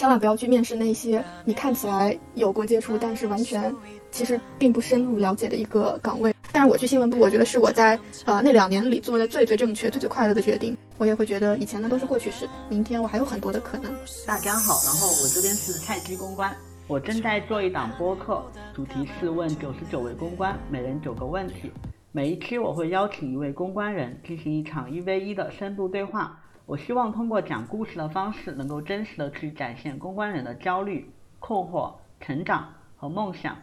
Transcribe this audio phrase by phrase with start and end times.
[0.00, 3.70] 千万不要去面试那些你看起来有过接触，但是完全
[4.10, 6.34] 其实并不深入了解的一个岗位。
[6.50, 10.74] 但是我去新闻部，我觉得是我在呃那两年里做的最最正确、最最快乐的决定。
[10.96, 13.94] 我也会觉得以前的都是过去式，明天我还有很多的可能。
[14.26, 16.50] 大家好，然后我这边是菜鸡公关，
[16.86, 18.42] 我正在做一档播客，
[18.74, 21.70] 主题是问九十九位公关，每人九个问题。
[22.10, 26.40] 每一期我会邀请一位公关人进行一场一 v 一的深度对话。
[26.70, 31.10] 我希望通过讲故事的方式，能够真实的去展现公关人的焦虑、
[31.40, 33.56] 困惑、成长和梦想。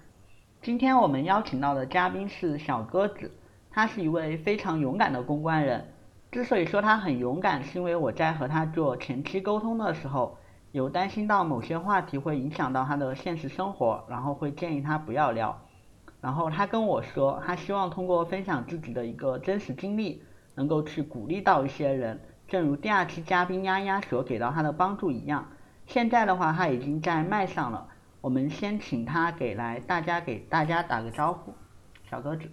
[0.62, 3.31] 今天我们邀请到的嘉宾是小鸽子，
[3.72, 5.86] 他是一位非常勇敢的公关人。
[6.34, 10.38] 之所以说他很勇敢，是因为我在和他做前期沟通的时候，
[10.73, 15.58] 有担心到某些话题会影响到他的现实生活，然后会建议他不要聊。
[16.20, 20.22] 然后他跟我说，他希望通过分享自己的一个真实经历，
[20.55, 22.20] 能够去鼓励到一些人。
[22.48, 25.52] 正如第二期嘉宾丫丫所给到他的帮助一样，
[25.86, 27.88] 现在的话他已经在麦上了。
[28.22, 31.54] 我们先请他给来大家给大家打个招呼，
[32.09, 32.44] 小鸽子。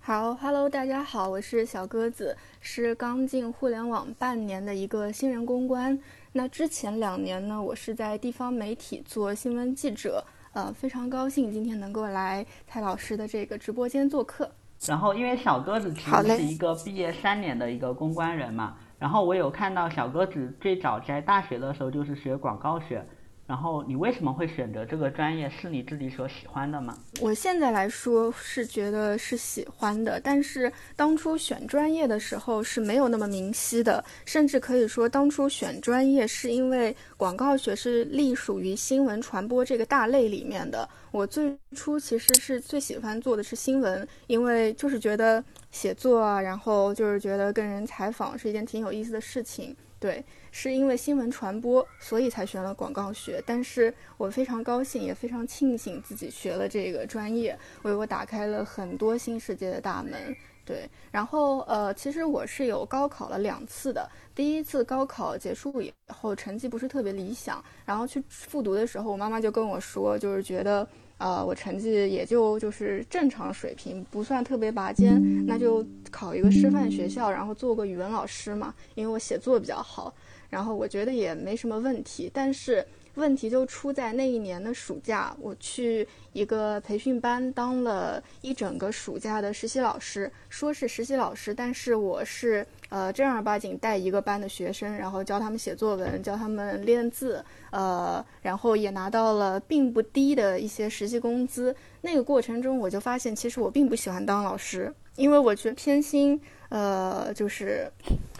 [0.00, 5.98] 好，Hello，大家好，我是小鸽子，是刚进互联网半年的一个新人公关。
[6.32, 10.24] 那之前两年呢，我是在地方媒体做新闻记者。
[10.52, 14.50] 呃，非常高兴今天能够来蔡老师的这个直播间做客。
[14.88, 23.06] 然后，因为小鸽子其实是一个毕业三年的一个公关人嘛，然后我有看到小鸽子最早在大学的时候就是学广告学。
[23.44, 25.50] 然后你为什么会选择这个专业？
[25.50, 26.96] 是你自己所喜欢的吗？
[27.20, 40.88] 我现在来说是觉得是喜欢的，但是当初选专业的时候是没有那么明晰的，甚至可以说当初选专业是因为广告学是隶属于新闻传播这个大类里面的。
[41.10, 50.24] 我最初其实是最喜欢做的是新闻，因为就是觉得写作啊，然后就是觉得跟人采访是一件挺有意思的事情，对。
[50.52, 53.42] 是因为新闻传播，所以才选了广告学。
[53.44, 60.36] 但是我非常高兴，也非常庆幸自己学了这个专业，为我打开了很多新世界的大门。
[60.64, 64.08] 对，然后呃，其实我是有高考了两次的。
[64.32, 70.86] 第一次高考结束以后，成绩不是特别理想，然后去复读的时候，我妈妈就跟我说，就是觉得
[71.18, 80.12] 呃，我成绩也就就是正常水平，不算特别拔尖，那就考一个师范学校，然后做个语文老师嘛，因为我写作比较好。
[80.50, 82.84] 然后我觉得也没什么问题，但是
[83.14, 101.74] 问题就出在那一年的暑假，我去一个培训班当了一整个暑假的实习老师，说是实习老师，但是我是呃正儿八经带一个班的学生，然后教他们写作文，教他们练字，呃，然后也拿到了并不低的一些实习工资。
[102.00, 106.40] 那个过程中，我就发现其实我并不喜欢当老师，因为我觉得偏心，
[106.70, 107.90] 呃，就是。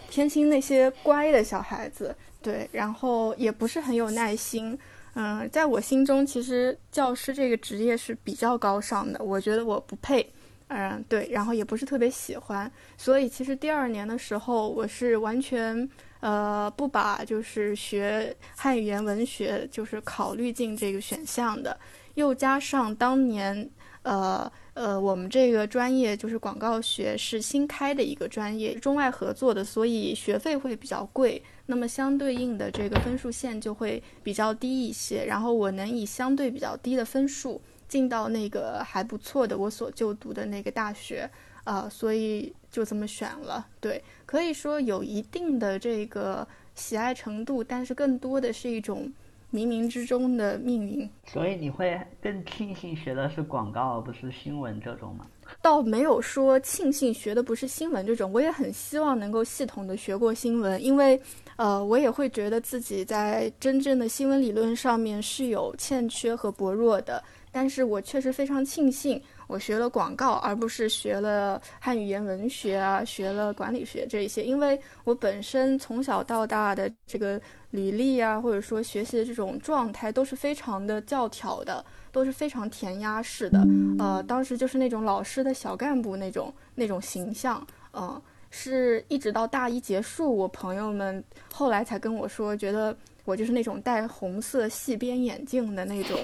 [0.09, 4.77] 偏心那些乖的小孩子，对，然后也不是很有耐心，
[5.15, 10.29] 嗯，在我心中，其实教师这个职业是比较高尚的，我觉得我不配，
[10.67, 15.89] 嗯，对，然后也不是特别喜欢，所以其实第二年的时候，我是完全
[16.19, 21.79] 呃不把就是学汉语言文学就是考虑进这个选项的，
[22.15, 23.69] 又加上当年
[24.03, 24.51] 呃。
[24.75, 31.39] 呃，我们这个专业就是广告学，是新开的一个专业，中外合作的，所以学费会比较贵。
[31.65, 35.25] 那么相对应的这个分数线就会比较低一些。
[35.25, 41.29] 然后我能以相对比较低的分数进到那个还不错的我所就读的那个大学，
[41.63, 43.67] 呃，所以就这么选了。
[43.79, 49.11] 对，可以说有一定的这个喜爱程度，但是更多的是一种。
[49.53, 55.27] 冥冥之中的命运，所以你会更庆幸学的是广告而不是新闻这种吗？
[55.61, 61.21] 倒没有说庆幸学的不是新闻这种，我也很希望能够系统的学过新闻，因为，
[61.55, 69.21] 呃，我也会觉得自己在真正的新闻理论上面是有欠缺和薄弱的，但是我确实非常庆幸。
[69.47, 74.43] 我学了广告，而不是学了汉语言文学啊，学了管理学这一些。
[74.43, 77.39] 因为我本身从小到大的这个
[77.71, 83.63] 履历啊，或者说学习的这种状态，都是非常的教条的，都是非常填鸭式的。
[83.99, 87.65] 呃，当时就是那种老师的小干部那种那种形象。
[87.91, 88.19] 嗯，
[88.55, 92.95] 是一直到大一结束，我朋友们后来才跟我说，觉得
[93.25, 96.19] 我就是那种戴红色细边眼镜的那种，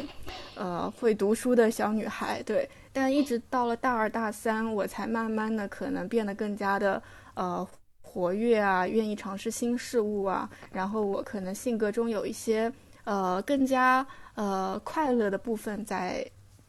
[0.53, 2.43] 呃，会读书的小女孩。
[2.43, 2.69] 对。
[2.93, 7.01] 但一直到了大二大三，我才慢慢的可能变得更加的
[7.33, 7.67] 呃
[8.03, 10.47] 活跃啊，愿意尝试新事物啊。
[10.71, 12.71] 然后我可能性格中有一些
[13.05, 14.05] 呃更加
[14.35, 16.23] 呃快乐的部分在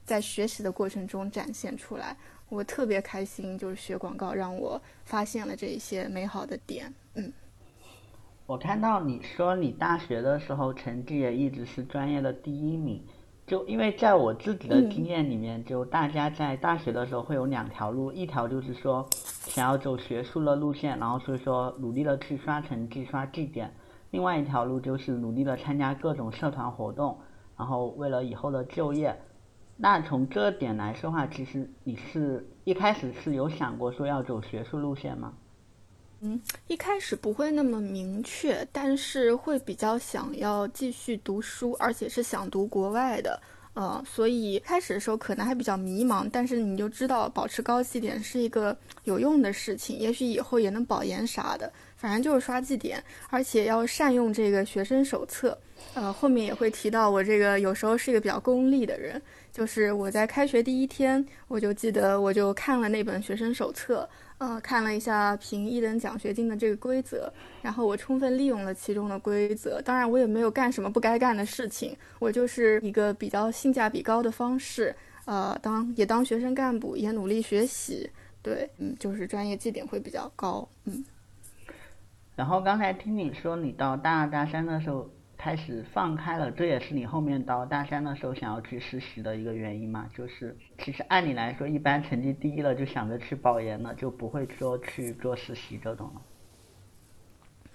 [0.07, 2.17] 在学习的过程中展现出来。
[2.50, 6.93] 我特别开心，就是学广告让我发现了这一些美好的点。
[7.14, 7.32] 嗯，
[8.44, 13.00] 我看到你说你大学的时候成绩也一直是专业的第一名，
[13.47, 19.08] 就因为在我自己的经验里面，就大家在大学的时候会有两条路，一条就是说
[19.47, 23.69] 想要走学术的路线，然后所以说努力的去刷成绩、刷绩点；
[24.11, 27.17] 另外一条路就是努力的参加各种社团活动，
[27.56, 29.17] 然后为了以后的就业。
[29.82, 35.32] 那从这点来说话，其实你是一开始是有想过说要走学术路线吗？
[36.21, 43.41] 嗯，一开始不会那么明确，但是会比较想要继续读书，而且是想读国外的，
[43.73, 55.56] 呃，所以开始的时候可能还比较迷茫，但是你就知道保持高绩点是一个有用的事情，也许以后也能保研啥的，反正就是刷绩点，而且要善用这个学生手册，
[55.94, 59.21] 呃，后面也会提到我这个有时候是一个比较功利的人，
[59.52, 64.08] 就是我在开学第一天，我就记得我就看了那本学生手册。
[64.38, 67.31] 呃，看了一下评一等奖学金的这个规则，
[67.61, 69.82] 然后我充分利用了其中的规则。
[69.82, 78.11] 当然，我也没有干什么不该干的事情，我就是一个比较性价比高的方式，呃，当也当学生干部，也努力学习。
[78.41, 81.05] 对，嗯，就是专业绩点会比较高，嗯。
[82.35, 85.11] 然后刚才听你说，你到大二大三的时候。
[85.42, 90.06] 开始放开了，这也是你后面到大三的时候想要去实习的一个原因嘛？
[90.14, 90.54] 就是
[90.84, 96.20] 其实按理来说，一般成绩第一了就想着去保研了，就不会说去做实习这种了。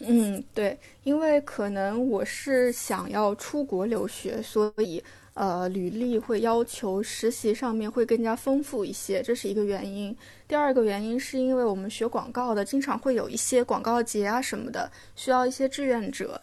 [0.01, 5.03] 嗯，对，因为可能我是想要出国留学，所以
[5.33, 10.15] 呃，履历会要求实习上面会更加丰富一些，这是一个原因。
[10.47, 16.39] 第二个原因是因为我们学广告的，经常会有一些广告节啊什么的，需要一些志愿者。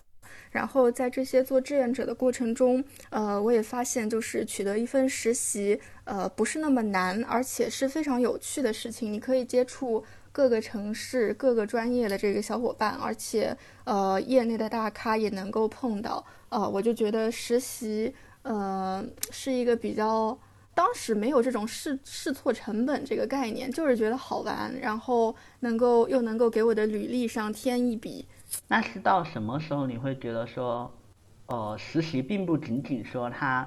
[0.53, 9.13] 然后在这些做志愿者的过程中，呃，我也发现就是取得一份实习，呃，不是那么难，而且是非常有趣的事情。
[9.13, 16.25] 你可以接触各个城市、各个专业的这个小伙伴，而且呃，业内的大咖也能够碰到。
[16.51, 20.39] 呃，我就觉得实习，呃，是一个比较
[20.75, 28.27] 当时没有这种试试错成本这个概念，就是觉得好玩，然后能够又能够给我的履历上添一笔。
[28.69, 30.93] 那是到什么时候你会觉得说，
[31.47, 33.67] 呃，实习并不仅仅说它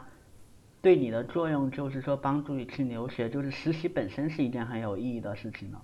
[0.82, 5.82] 对你的作用就是说帮助你去留学，就是实习本身是一件很有意义的事情呢？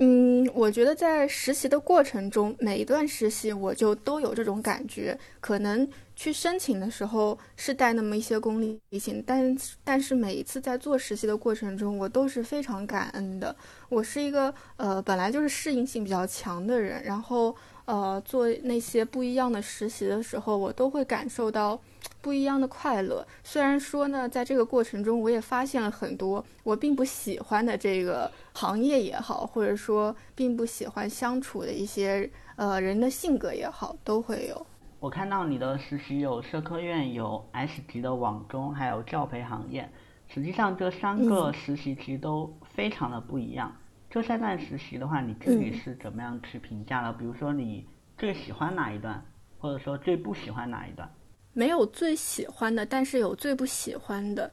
[0.00, 5.18] 嗯，我觉得在实习的过程中，每一段实习我就都有这种感觉。
[5.40, 13.54] 可能去申请的时候是带那么一些功利性，但但是每一次在做实习的过程中，我都是非常感恩的。
[13.88, 17.56] 我是一个呃本来就是适应性比较强的人，然后。
[17.88, 21.80] 呃，做那些不一样的实习的时候，我都会感受到
[22.20, 23.26] 不一样的快乐。
[23.42, 34.66] 虽然说呢，在这个过程中，我也发现了很多我并不喜欢的这个行业也好，或者说并不喜欢相处的一些呃人的性格也好，都会有。
[35.00, 39.90] 我看到你的实习有社科院，有 S 级的网中，还有教培行业。
[40.28, 43.74] 实际上，这三个实习其实都非常的不一样。
[44.10, 47.12] 这三段实习的话，你自己是怎么样去评价的？
[47.12, 49.22] 比如说你最喜欢哪一段，
[49.58, 51.08] 或者说最不喜欢哪一段？
[51.52, 54.50] 没有最喜欢的，但是有最不喜欢的。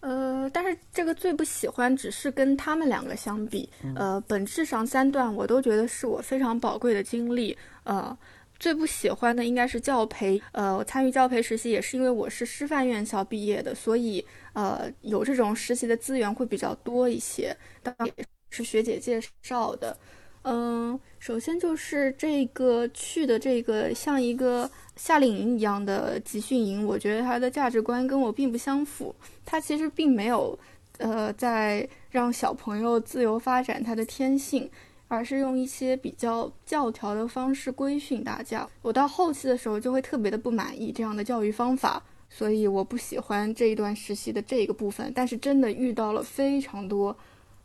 [0.00, 7.56] 呃，但是这个最不喜欢只是跟他们两个相比，呃，本质上三段我都觉得是我非常宝贵的经历。
[7.84, 8.16] 呃，
[8.58, 10.40] 最不喜欢的应该是教培。
[10.52, 17.56] 呃，我参与教培实习也是因为我是师范院校毕业的，所以呃有这种实习的资源会比较多一些。
[17.82, 18.08] 当然。
[18.50, 19.96] 是学姐介绍的，
[20.42, 29.14] 嗯，首先就是这个去的这个像一个夏令营一样的集训营，我觉得它的价值观跟我并不相符。
[29.46, 30.58] 它其实并没有，
[30.98, 34.68] 呃，在让小朋友自由发展他的天性，
[35.06, 38.68] 而是用一些比较教条的方式规训大家。
[38.82, 45.12] 我到后期的时候就会特别的不满意这样的教育方法，所以我不喜欢这一段实习的这个部分。
[45.14, 47.16] 但是真的遇到了非常多。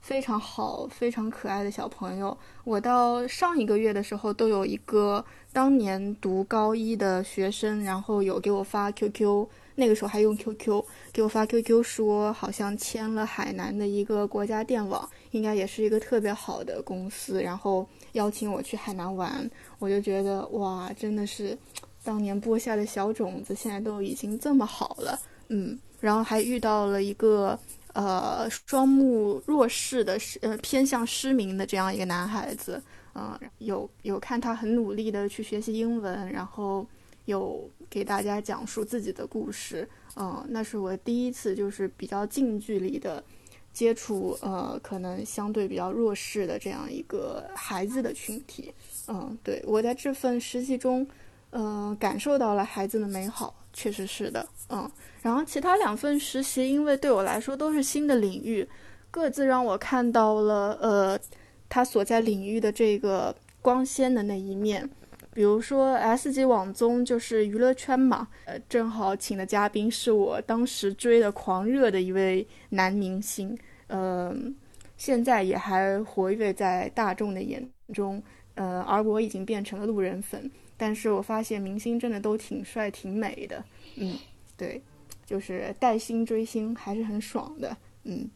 [0.06, 2.38] 非常好，非常可爱的小朋友。
[2.64, 19.50] 我到上一个月的时候，都有一个当年读高一的学生，然后有给我发 QQ，那个时候还用 QQ，给我发 QQ 说，好像签了海南的一个国家电网，应该也是一个特别好的公司，然后邀请我去海南玩。
[19.80, 21.58] 我就觉得哇，真的是
[22.04, 25.20] 当年播下的小种子，现在都已经这么好了。
[25.48, 27.60] 嗯，然后还遇到了一个。
[27.96, 32.84] 呃，双目弱视的，呃，偏向失明的这样一个男孩子，
[33.14, 36.86] 嗯，有有看他很努力的去学习英文，然后
[37.24, 39.88] 有给大家讲述自己的故事，
[40.18, 43.24] 嗯，那是我第一次就是比较近距离的
[43.72, 48.74] 接触，呃，可能相对比较弱势的这样一个孩子的群体，
[49.08, 51.08] 嗯，对我在这份实习中，
[51.52, 54.92] 嗯，感受到了孩子的美好，确实是的，嗯。
[55.25, 58.70] 然后其他两份实习，因为对我来说都是新的领域，
[59.10, 61.20] 各自让我看到了呃，
[61.67, 64.88] 他所在领域的这个光鲜的那一面。
[65.34, 74.55] 比如说 S 级网综就是娱乐圈嘛，呃，正好请的嘉宾是我当时追的狂热的一位男明星，嗯，
[74.96, 78.22] 现在也还活跃在大众的眼中，
[78.53, 80.51] 呃，而我已经变成了路人粉。
[80.77, 83.63] 但是我发现明星真的都挺帅挺美的，
[83.96, 84.15] 嗯，
[84.55, 84.79] 对，
[85.25, 88.29] 就是带薪追星还是很爽的，嗯。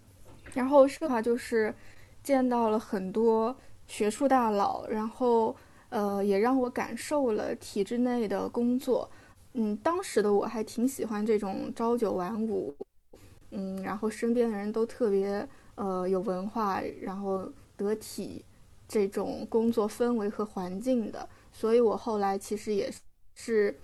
[0.53, 1.73] 然后是话就是
[2.23, 3.55] 见到了很多
[3.87, 5.55] 学术大佬，然后。
[5.91, 9.09] 呃，也让我感受了体制内的工作，
[9.53, 12.75] 嗯，当时的我还挺喜欢这种朝九晚五，
[13.49, 18.45] 嗯，然后身边的人都特别呃有文化，然后得体
[18.87, 22.93] 这种工作氛围和环境的，所以我后来其实也
[23.33, 23.75] 是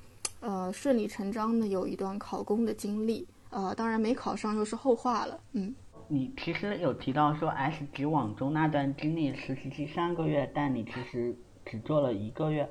[0.46, 5.74] 呃顺理成章的有一段考公的经历，呃，当然没考上又是后话了，嗯。
[6.08, 11.36] 你其实有提到说 S 级网中那段经历实习期三个月，但你其实。
[11.68, 12.70] 只做了一个月，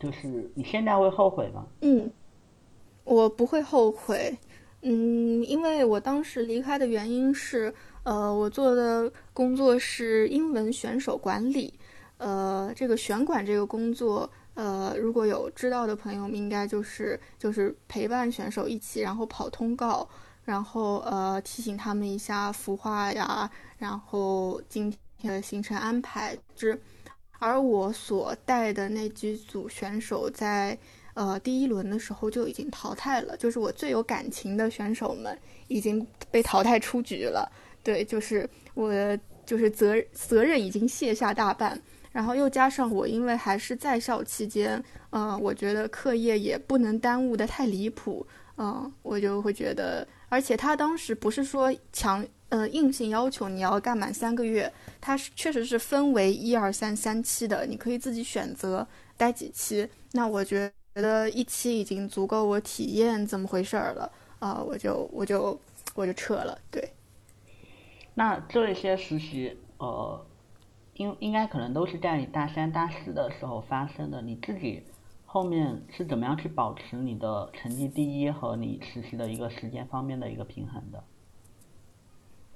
[0.00, 1.64] 就是你现在会后悔吗？
[1.82, 2.10] 嗯，
[3.04, 4.36] 我不会后悔，
[4.80, 7.72] 嗯，因为我当时离开的原因是，
[8.02, 11.72] 呃，我做的工作是英文选手管理，
[12.18, 20.08] 呃，这个选管这个工作，呃，如果有知道的朋友们，应该就是就是陪伴选手一起，然后跑通告，
[20.44, 26.78] 然后呃提醒他们一下孵化呀，然后今天的行程安排之。
[27.38, 30.78] 而我所带的那几组选手，在
[31.14, 37.50] 呃第一轮的时候就已经淘汰了，就是我最有感情的选手们已经被淘汰出局了。
[37.82, 38.92] 对，就是我
[39.44, 41.82] 就是责责任已经卸下大半，
[42.12, 48.26] 然后又加上我因为还是在校期间，嗯，我觉得课业也不能耽误的太离谱，
[48.58, 52.24] 嗯，我就会觉得，而且他当时不是说强。
[52.52, 59.88] 呃，硬性要求你要干满三个月，它是确实是分为一二三三期的，你可以自己选择待几期。
[60.10, 65.58] 那我觉得一期已经足够我体验怎么回事儿了啊，我就我就
[65.94, 66.58] 我就撤了。
[66.70, 66.86] 对。
[68.12, 70.22] 那这些实习，呃，
[71.02, 74.22] 应应该可能都是在你大三、大四的时候发生的。
[74.22, 74.82] 你自己
[75.26, 81.02] 后面是怎么样去保持你的成绩第一和你实习的一个时间方面的一个平衡的？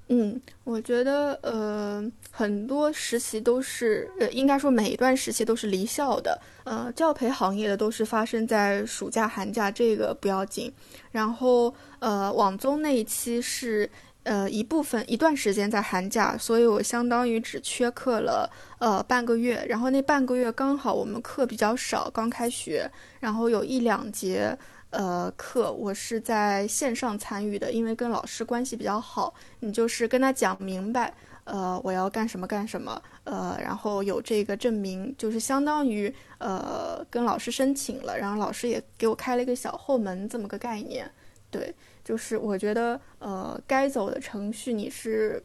[0.09, 6.41] 嗯，我觉得呃，很多实习都是呃，应该说每一段实习都是离校的。
[6.63, 10.73] 呃，教培行业的都是发生在暑假、寒假，这个不要紧。
[11.11, 13.91] 然后呃，网综那一期是
[14.27, 19.65] 呃一部分一段时间在寒假，所以我相当于只缺课了呃半个月。
[19.71, 22.91] 然后那半个月刚好我们课比较少，刚开学，
[23.21, 24.59] 然后有一两节。
[24.91, 31.13] 呃，课我是在线上参与的，因为跟老师关系比较好，你就是跟他讲明白，
[31.45, 41.11] 呃，我要干什么干什么，呃，然后有这个证明，就是相当于呃跟老师申请了，然后老师也给我开了一个小后门这么个概念。
[41.51, 41.75] 对，
[42.07, 45.43] 就是我觉得呃该走的程序你是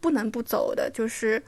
[0.00, 1.42] 不能不走的，就是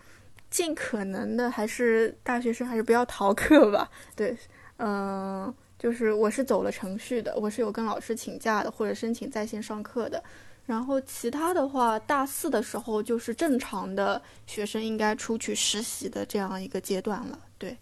[0.51, 3.89] 尽可能的还是大学生还是不要逃课吧。
[4.17, 4.37] 对，
[4.79, 5.55] 嗯。
[5.79, 10.21] 就是我是走了程序的，我是有跟老师请假的，或者申请在线上课的。
[10.65, 17.39] 然后其他的话，大四的时候就是正常的学生应该出去实习的这样一个阶段了。
[17.59, 17.77] 对。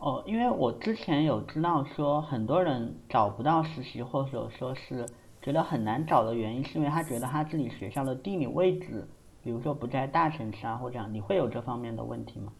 [0.00, 5.06] 哦，因为我之前有知道说，很多人找不到实习，或者说是
[5.42, 9.06] 觉得很难找的原因，是因为他觉得他自己学校的地理位置，
[9.44, 12.50] 比如说不在大城市啊，或者这样你会有这方面的问题吗？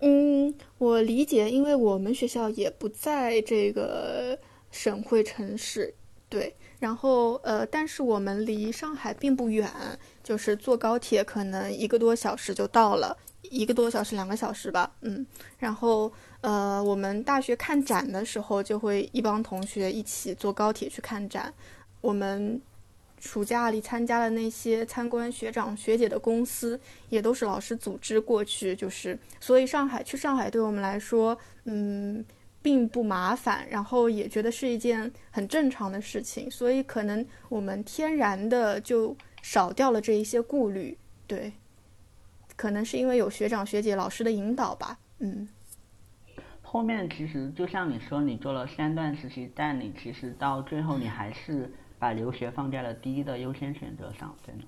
[0.00, 4.36] 嗯，我理解，因为我们学校也不在这个
[4.72, 5.94] 省会城市，
[6.28, 6.56] 对。
[6.80, 9.70] 然后，呃，但是我们离上海并不远，
[10.24, 14.92] 就是坐高铁可能一个多小时就到了，一个多小时、两个小时吧。
[15.02, 15.24] 嗯。
[15.58, 21.52] 然后，呃，我们大学看展的时候，就会一帮同学一起坐高铁去看展。
[22.02, 22.60] 我们。
[23.24, 32.24] 暑假里参加的那些参观学长学姐的公司，也都是老师组织过去，就是所以上海去上海对我们来说，嗯，
[32.60, 41.52] 并不麻烦，然后也觉得是一件很正常的事情，所以可能我们天然的就少掉了这一些顾虑，对，
[42.56, 45.48] 可能是因为有学长学姐老师的引导吧，嗯。
[46.72, 51.70] 后面其实就像你说，你做了三段实习，但你其实到最后你还是。
[52.02, 54.64] 把留学放在了第一的优先选择上，真的。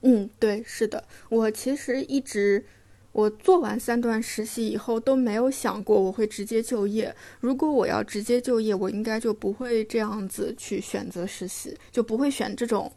[0.00, 2.64] 嗯，对，是的，我其实一直，
[3.12, 7.14] 我做完三段实习以后都没有想过我会直接就业。
[7.38, 12.90] 如果我要直接就业，我应该就不会这样子去选择实习，就不会选这种，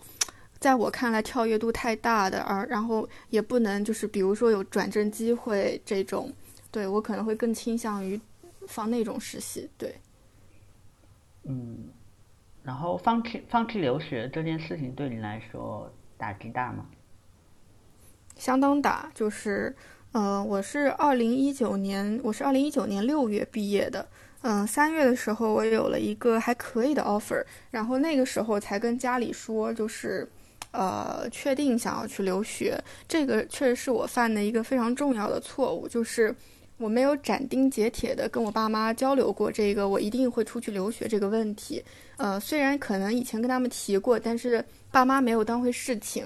[0.58, 6.32] 在我看来跳跃度太大的，而然后也不能就是比如说有转正机会这种，
[6.72, 8.20] 对我可能会更倾向于
[8.68, 9.70] 放那种实习。
[9.78, 9.96] 对，
[11.44, 11.90] 嗯，
[12.64, 16.86] 然后放弃放弃留学这件事情对你来说打击大吗？
[18.36, 19.76] 相当大，就是。
[20.14, 24.08] 呃，我是二零一九年，我是二零一九年六月毕业的。
[24.42, 30.28] 嗯，三月的时候我有了一个还可以的 offer，然后那个时候才跟家里说，就是，
[30.72, 32.82] 呃，确定想要去留学。
[33.06, 36.34] 这个确实是我犯的一个非常重要的错误，就是
[36.77, 41.84] 我没有斩钉截铁的跟我爸妈交流过这个我一定会出去留学这个问题。
[42.17, 46.25] 呃，虽然可能以前跟他们提过，但是爸妈没有当回事情。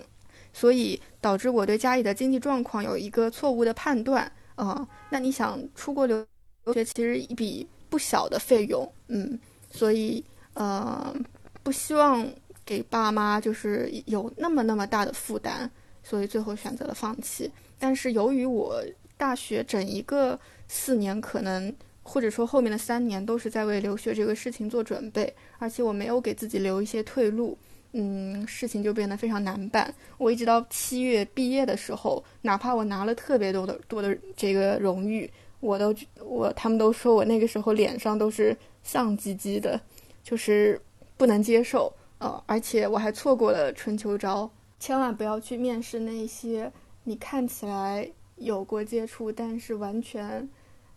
[0.53, 4.85] 所以导致我对家里的经济状况有一个错误的判断啊。
[5.09, 6.17] 那你想出国留
[6.65, 9.39] 留学，其实一笔不小的费用，嗯，
[9.71, 10.21] 所以
[10.55, 11.15] 呃
[11.63, 12.27] 不希望
[12.65, 15.71] 给爸妈就是有那么那么大的负担，
[16.03, 17.49] 所以最后选择了放弃。
[17.79, 18.83] 但是由于我
[19.21, 27.55] 大学整一个四年，可能或者说后面的三年都是在为留学这个事情做准备，而且我没有给自己留一些退路。
[27.91, 29.93] 嗯，事情就变得非常难办。
[30.17, 35.93] 我一直到七月毕业的时候，哪怕我拿了特别多的多的这个荣誉，我都
[36.25, 39.79] 我他们都说我那个时候脸上都是丧唧唧的，
[40.23, 40.81] 就是
[41.15, 41.93] 不能接受。
[42.17, 44.49] 呃，而且我还错过了春秋招，
[44.79, 46.71] 千万不要去面试那些
[47.03, 48.09] 你看起来
[48.41, 50.49] 有过接触，但是完全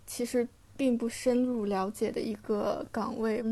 [0.07, 0.47] 其实
[0.77, 3.45] 并不深入了解的一个岗位，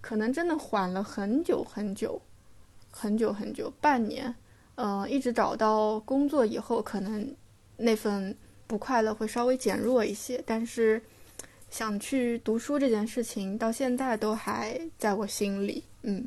[0.00, 2.20] 可能真的缓了很久很久。
[2.96, 4.32] 很久很久，半年，
[4.76, 7.34] 嗯，一直找到工作以后，可能
[7.76, 8.32] 那份
[8.68, 10.40] 不快乐会稍微减弱一些。
[10.46, 11.02] 但是，
[11.70, 15.82] 想去读书这件事情，到现在都还在我心里。
[16.02, 16.24] 嗯，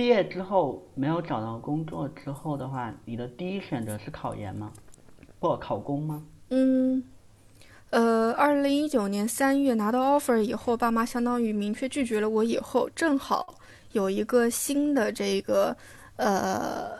[0.00, 4.72] 毕业之后没有找到工作之后的话，你的第一选择是考研吗？
[5.38, 6.24] 或考公吗？
[6.48, 7.04] 嗯，
[7.90, 12.42] 呃，二零一九年三月拿到 offer 以后，爸妈相当于明确拒绝了我。
[12.42, 13.56] 以后正好。
[13.92, 15.76] 有一个新的这个，
[16.16, 16.92] 呃，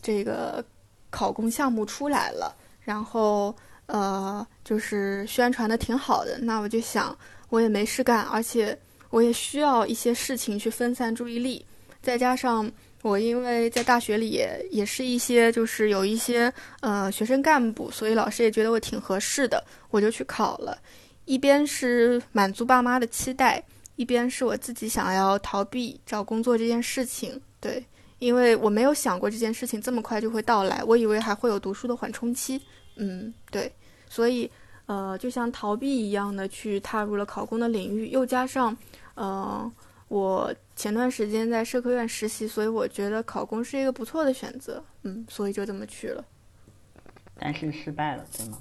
[0.00, 0.64] 这个
[1.10, 3.52] 考公项目出来了，然后
[3.86, 6.38] 呃，就是宣传的挺好的。
[6.42, 8.78] 那我就想，我也没事干，而且
[9.10, 11.66] 我也需要一些事情去分散注意力。
[12.02, 12.70] 再加上
[13.02, 20.78] 我因为在大学里也也是一些就是有一些呃学生干部，所以老师也觉得我挺合适的，我就去考了。
[21.24, 23.62] 一边是满足爸妈的期待。
[23.96, 27.84] 一边是我自己想要逃避找工作这件事情，对，
[28.20, 32.62] 因为我没有想过这件事情这么快就会到来，我以为还会有读书的缓冲期，
[32.94, 33.72] 嗯，对，
[34.08, 34.48] 所以
[34.86, 38.76] 呃，就像逃避一样的去踏入了考公的领域，又加上
[39.16, 39.68] 呃，
[40.08, 46.24] 我前段时间在社科院实习，所以我觉得考公是一个不错的选择，嗯，所以就这么去了，
[47.38, 48.58] 但是失败了，对吗？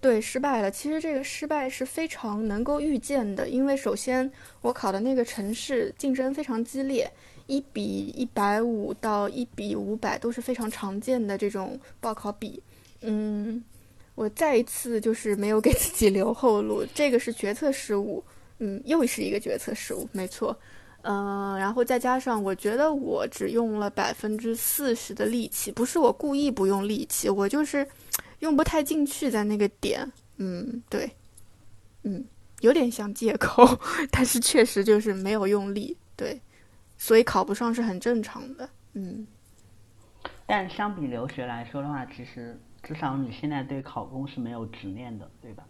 [0.00, 0.70] 对，失败了。
[0.70, 7.10] 其实这个失败是非常能够预见的，因为首先我考的那个城市竞争非常激烈，
[7.46, 12.62] 一比一百五到一比五百都是非常常见的这种报考比。
[13.00, 13.62] 嗯，
[14.14, 18.22] 我再一次就是没有给自己留后路，这个是决策失误。
[18.58, 20.58] 嗯，又是一个决策失误，没错。
[21.02, 27.86] 嗯，然后再加上我觉得我只用了百分之四十的力气，不是我故意不用力气，我就是。
[28.40, 31.10] 用不太进去，在那个点，嗯，对，
[32.04, 32.24] 嗯，
[32.60, 33.66] 有点像借口，
[34.12, 36.40] 但是确实就是没有用力，对，
[36.96, 39.26] 所以考不上是很正常的，嗯。
[40.46, 45.66] 但相比留学来说的话，其实至少你现在对考公是没有执念的，对吧？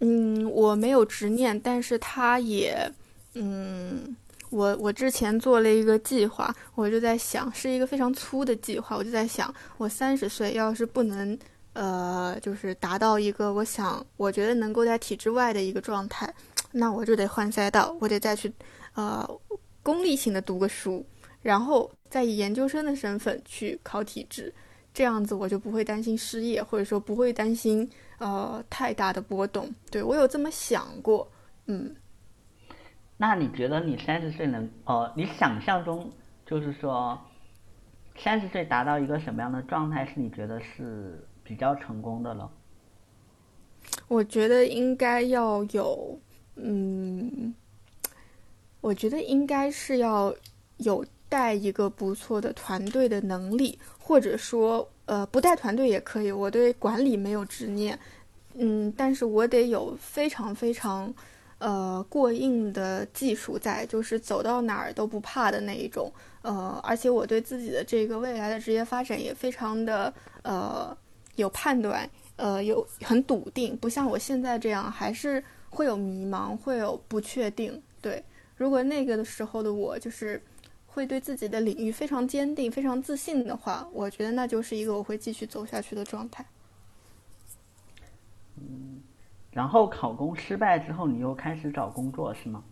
[0.00, 2.92] 嗯，我没有执念，但是他也，
[3.34, 4.16] 嗯。
[4.50, 8.96] 我我之前做了一个计划，我就在想，是一个非常粗的计划。
[8.96, 11.36] 我就在想，我三十岁要是不能，
[11.72, 16.32] 呃，就是达到一个我想，我觉得能够在体制外的一个状态，
[16.70, 18.50] 那我就得换赛道，我得再去，
[18.94, 19.28] 呃，
[19.82, 21.04] 功利性的读个书，
[21.42, 24.54] 然后再以研究生的身份去考体制，
[24.94, 27.86] 这样子我就不会担心失业，或者说不会担心
[28.18, 29.68] 呃太大的波动。
[29.90, 31.30] 对我有这么想过，
[31.66, 31.94] 嗯。
[33.16, 36.10] 那你觉得你三十岁能呃，你想象中
[36.44, 37.18] 就是说，
[38.18, 42.50] 三十岁达到一个什么样的状态是你觉得是比较成功的了？
[44.08, 46.18] 我觉得应该要有，
[46.56, 47.54] 嗯，
[48.80, 50.34] 我觉得应该是要
[50.76, 57.96] 有带一个不错的团队的能力，或者说呃，不带团队也可以，我对管理没有执念，
[58.54, 61.14] 嗯，但是我得有非常非常，
[61.58, 70.96] 呃，过硬的技术在，就是走到哪儿都不怕的那一种，呃，而且我对自己的这个未来的职业发展也非常的呃
[71.36, 77.80] 有判断，呃，有很笃定，不像我现在这样，还是会有迷茫，会有不确定。
[78.00, 78.20] 对，
[78.56, 80.42] 如果那个的时候的我就是。
[80.96, 86.42] 会对自己的领域非常坚定、非常自信的话，我觉得那就是一个我会继续走下去的状态。
[88.56, 89.02] 嗯，
[89.50, 92.64] 然后考公失败之后，你又开始找工作是吗？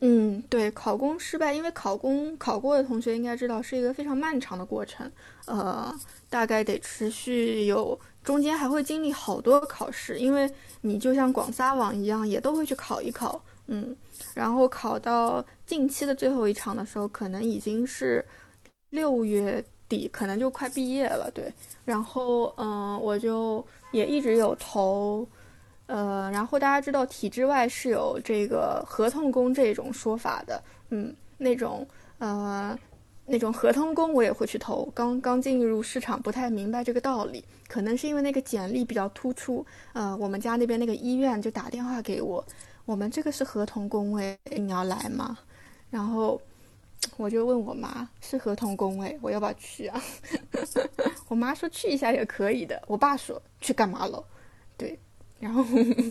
[0.00, 5.12] 嗯，对，考公失败，因为考公考过的同学应该知道是一个非常漫长的过程，
[5.44, 5.94] 呃，
[6.30, 10.50] 大概得持续有中间还会经历好多考试，因为
[10.80, 13.96] 你就像广撒网一样，也都会去考一考，嗯。
[14.34, 18.24] 然后考到近期的最后一场的时候，可能已经是
[18.90, 21.30] 六月底，可能就快毕业了。
[21.34, 21.52] 对，
[21.84, 25.26] 然后嗯，我就也一直有投，
[25.86, 31.86] 呃，然后大家知道体制外是有这个合同工这种说法的，嗯，那种
[32.18, 32.78] 呃
[33.26, 34.88] 那种合同工我也会去投。
[34.94, 42.44] 刚刚进入市场，不太明白这个道理，可能是因为那个简历比较突出，呃，我们家那边那个医院就打电话给我。
[42.84, 45.38] 我们这个是合同工位，你要来吗？
[45.90, 46.40] 然后
[47.16, 50.02] 我就问我妈，是合同工位，我要不要去啊？
[51.28, 52.82] 我妈说去一下也可以的。
[52.86, 54.22] 我爸说去干嘛了？
[54.76, 54.98] 对，
[55.40, 55.64] 然后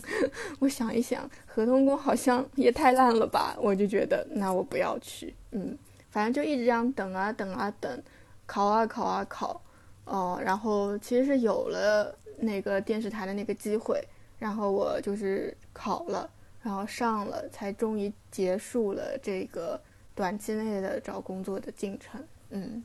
[0.58, 5.32] 我想一想，合同工好像也太烂了吧，我就觉得那我不要去。
[5.52, 5.78] 嗯，
[6.10, 8.02] 反正就一直这样等啊等啊等，
[8.46, 9.62] 考啊考啊考，
[10.06, 14.02] 哦，然后其实是有了那个电视台的那个机会，
[14.40, 16.28] 然后我就是考了。
[16.64, 19.78] 然后上了，才终于结束了这个
[20.14, 22.24] 短期内的找工作的进程。
[22.48, 22.82] 嗯，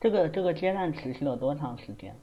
[0.00, 2.14] 这个这个阶段持续了多长时间？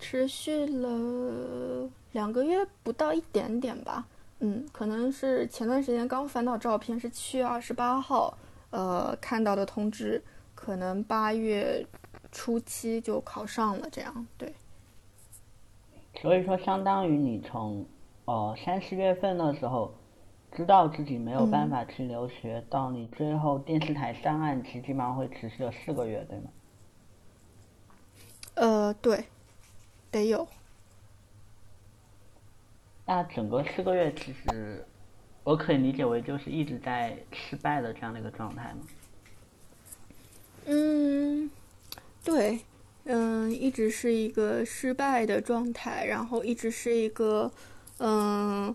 [0.00, 4.04] 持续了两个月不到一点点吧。
[4.40, 8.36] 嗯，可能是前段时间刚翻到照片，是七月二十八号，
[8.70, 10.20] 呃，看到的通知，
[10.56, 11.86] 可能八月
[12.32, 13.88] 初期就考上了。
[13.92, 14.52] 这样对。
[16.20, 17.86] 所以说，相当于你从。
[18.24, 19.92] 哦，三四月份的时候，
[20.54, 26.44] 知道自己没有办法去留学，到你最后电视台上岸期，基本上会持续了四个月，对吗？
[28.54, 29.24] 呃，对，
[30.10, 30.46] 得有。
[33.06, 34.86] 那整个四个月，其实
[35.42, 38.80] 我可以理解为就是一直在失败的这样的一个状态吗？
[40.66, 41.50] 嗯，
[42.22, 42.60] 对，
[43.04, 47.50] 嗯，一直是一个失败的状态，然后一直是一个。
[48.04, 48.74] 嗯，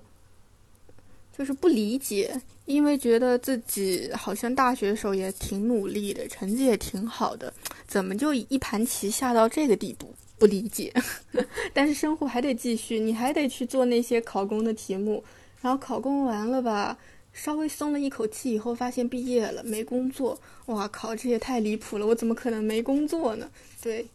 [1.38, 7.54] 就是不理解，因为觉得自己好像大学时候也挺努力的，成绩也挺好的，
[7.86, 10.16] 怎么就一盘棋下到这个地步？
[10.40, 10.94] 不理解。
[11.74, 15.22] 但是生活还得继续，你还得去做那些考公的题目，
[15.62, 16.98] 然后考公完了吧，
[17.34, 22.08] 稍微松了一口气以后，发现毕业了没工作，哇靠，这也太离谱了！
[22.08, 23.50] 我怎么可能没工作呢？
[23.82, 24.06] 对，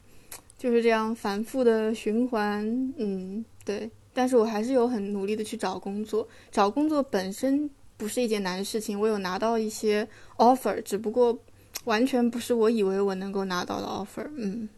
[0.57, 2.65] 就是这样反复的循环。
[2.97, 3.91] 嗯，对。
[4.13, 11.39] 但是我还是有很努力的去找工作，找工作本身不是一件难的事情，我有拿到一些 offer，只不过
[11.85, 14.69] 完全不是我以为我能够拿到的 offer，嗯。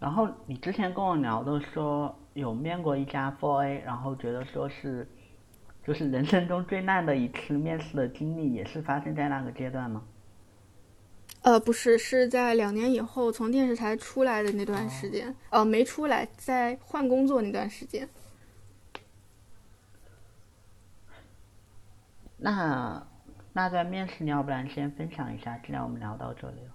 [0.00, 5.08] 然后你之前跟我聊的说有面过一家 Four A，然后觉得说是
[5.86, 10.02] 就是人生中最烂的一次面试的经历，也是发生在那个阶段吗？
[11.44, 18.08] 呃，不是，是在两年以后从电视台出来的那段时间，呃，没出来，在换工作那段时间。
[22.38, 23.06] 那
[23.52, 25.58] 那段面试，你要不然先分享一下？
[25.58, 26.74] 既然我们聊到这里了。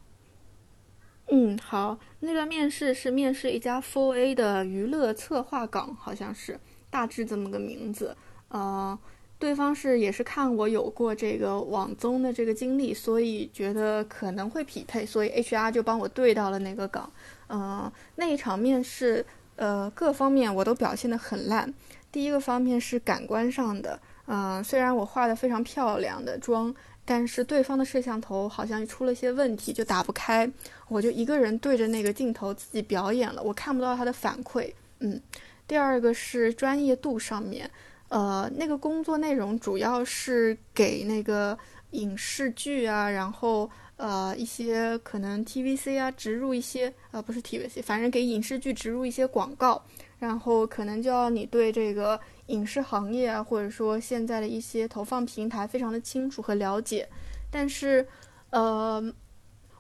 [1.32, 6.60] 嗯，好，那段面试是面试一家 Four A 的娱乐策划岗，好像是
[6.92, 8.16] 大致这么个名字，
[8.50, 9.00] 呃。
[9.40, 17.10] 对方是也是看我有过这个网综的这个经历，所以觉得可能会匹配，所以 HR 就帮我对到了那个岗。
[17.48, 19.26] 嗯，那一场面试，
[19.56, 21.74] 呃，各方面我都表现得很烂。
[22.12, 23.98] 第一个方面是感官上的，
[24.28, 26.76] 嗯，虽然我化的非常漂亮的妆，
[27.06, 30.52] 但是对方的摄像头好像出了些问题，就打不开，
[30.90, 34.74] 我就一个人对着那个镜头自己表演了，我看不到他的反馈。
[35.00, 35.22] 嗯，
[35.66, 37.72] 第二个是专业度上面。
[38.10, 41.58] 呃，那个工作内容主要是给那个
[41.92, 49.84] 影视剧啊，然后呃一些可能 TVC 啊植入一些呃不是 TVC，反正给影视剧植入一些广告，
[50.20, 57.08] 然后可能就要你对这个影视行业啊，或者说现在的一些投放平台非常的清楚和了解。
[57.52, 58.08] 但是，
[58.52, 59.04] 呃，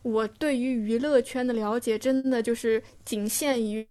[0.01, 3.87] 我对于娱乐圈的了解真的就是仅限于，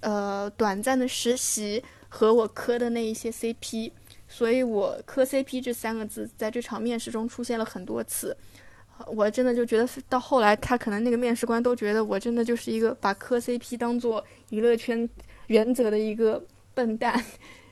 [0.00, 3.92] 呃，短暂的实习和我磕的那一些 CP，
[4.26, 8.36] 所以我磕 CP 这三个字在这场面试中出现了很多次。
[9.06, 15.08] 我真的就觉得到后来，他可能那个面试官都觉得我真的就是一个把磕 CP 当做娱乐圈
[15.46, 16.42] 原则的一个
[16.74, 17.22] 笨蛋。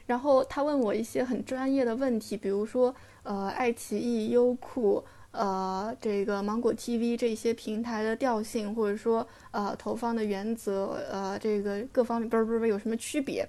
[0.07, 2.95] 然后他问我一些很专业的问题，比如说，
[3.25, 5.05] 呃，爱奇艺、优酷。
[5.33, 13.47] 呃，这个芒果 TV 这些平台的调性，或者说呃投放的原则，呃，这个各方面不是不是有什么区别？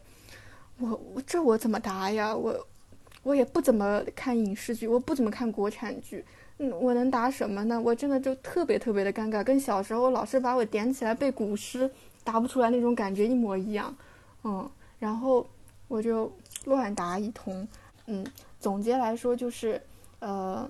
[0.80, 2.36] 我我这我怎么答呀？
[2.36, 2.68] 我
[3.24, 6.24] 我也不怎么看影视剧，我不怎么看国产剧，
[6.58, 7.80] 嗯，我能答什么呢？
[7.82, 11.90] 我真的就特别特别的尴尬，跟小时候老师把我点起来背古诗，
[12.24, 13.96] 答不出来那种感觉一模一样。
[14.44, 15.48] 嗯，然后
[15.88, 16.32] 我就
[16.66, 17.68] 乱答一通。
[18.06, 18.26] 嗯，
[18.60, 19.82] 总结来说就是
[20.20, 20.70] 呃。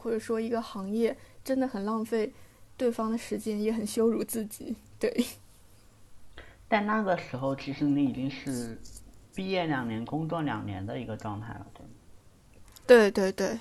[0.00, 2.32] 或者说，一个行业真的很浪费
[2.76, 4.76] 对方的时间，也很羞辱自己。
[5.00, 5.26] 对。
[6.70, 8.78] 但那个时候，其实你已经是
[9.34, 11.92] 毕业两年、工作两年的一个状态了，对吗？
[12.86, 13.58] 对对对。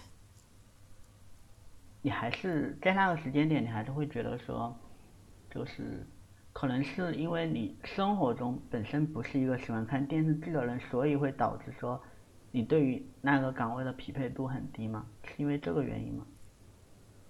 [2.04, 4.78] 你还是在那个时间点，你还是会觉得说，
[5.50, 6.06] 就是
[6.54, 12.00] 可能是因为你生活中本身不是一个喜欢看电视剧的人，所以会导致说。
[12.52, 15.06] 你对于那个岗位的匹配度很低吗？
[15.24, 16.26] 是因为这个原因吗？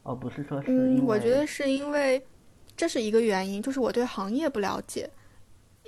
[0.04, 1.02] 而不是说是因为……
[1.02, 2.26] 嗯，我觉得是因为
[2.78, 5.10] 这是一个原因，就是我对行业不了解。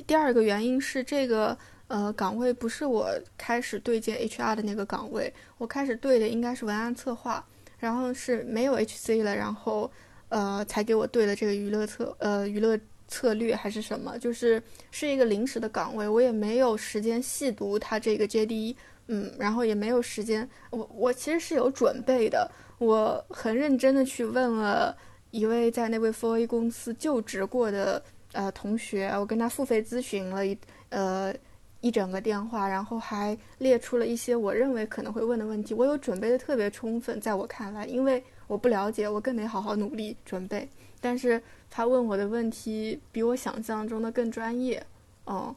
[0.01, 7.45] 第二个原因是这个呃岗位不是我开始对接 HR 的那个岗位，我开始对的应该是文案策划，
[7.79, 9.91] 然后是没有 HC 了，然后
[10.29, 14.61] 呃才给我对的这个娱乐策呃娱乐策略还是什么，就是
[14.91, 18.75] 是一个临时的岗位，我也没有时间细读它这个 JD。
[19.07, 24.95] 嗯，然后也没有时间，我我其实是有准备的，我很认真的去问了
[25.31, 28.01] 一位在那位 f A 公司就职过的
[28.33, 30.57] 呃同学，我跟他付费咨询了一
[30.89, 31.33] 呃
[31.81, 44.85] 一整个电话，然后还列出了一些我认为可能会问的问题，我有准备的特别充分，在我看来，因为我不了解，我更得好好努力准备，但是他问我的问题比我想象中的更专业，
[45.25, 45.55] 嗯，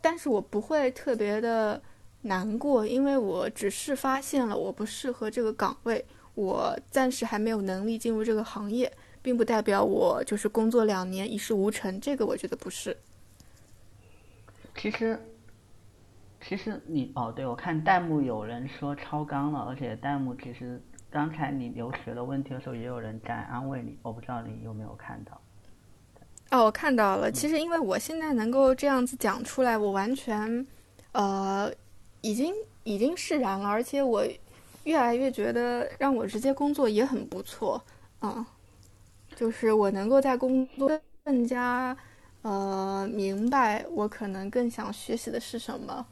[0.00, 1.80] 但是我不会特别的。
[2.26, 6.02] 难过，因为我只是发现了我不适合这个岗位，
[6.34, 8.90] 我暂时还没有能力进入这个行业，
[9.24, 11.98] 并不代表我就是工作两年一事无成。
[11.98, 12.94] 这个我觉得不是。
[14.76, 15.18] 其实，
[16.46, 20.78] 其实你哦，对我看弹幕有人说超纲了，而且弹幕其实
[21.10, 25.40] 刚才你留学的问题的时候，也有人在安慰你，我不知道你有没有看到。
[26.50, 27.32] 哦，我看到了。
[27.32, 30.66] 其实因为我现在能够这样子讲出来，我完全，
[31.12, 31.72] 呃。
[32.26, 34.24] 已经已经释然了，而且我
[34.84, 37.84] 越来越觉得让我直接工作也很不错，
[38.20, 38.46] 啊，
[39.34, 41.96] 就是我能够在工作更加
[42.42, 46.06] 呃明白我可能更想学习的是什么，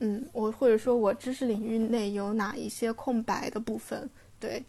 [0.00, 4.08] 嗯，我或者说我知识领域内有哪一些空白的部分，
[4.38, 4.64] 对，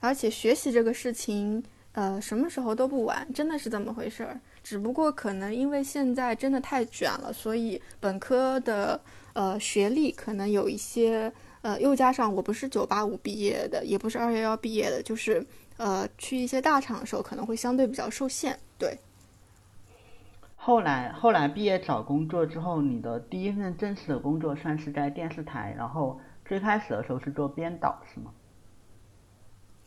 [0.00, 1.62] 而且学习这个事情，
[1.92, 9.00] 呃，什么时候都不晚，真的是这么回事儿，只不过可能因为现在真的太卷了，所以本科的。
[9.32, 15.46] 呃，学历可能有一些，呃，又加上我不是九八五毕业的，也不是二幺幺毕业的，就是
[15.80, 18.58] 呃，去一些大厂的时候可能会相对比较受限。
[18.76, 18.98] 对。
[20.54, 28.30] 后来，后来毕业找工作之后，你的第一份正式的工作算是在电视台，然后最开始的时候是做编导，是吗？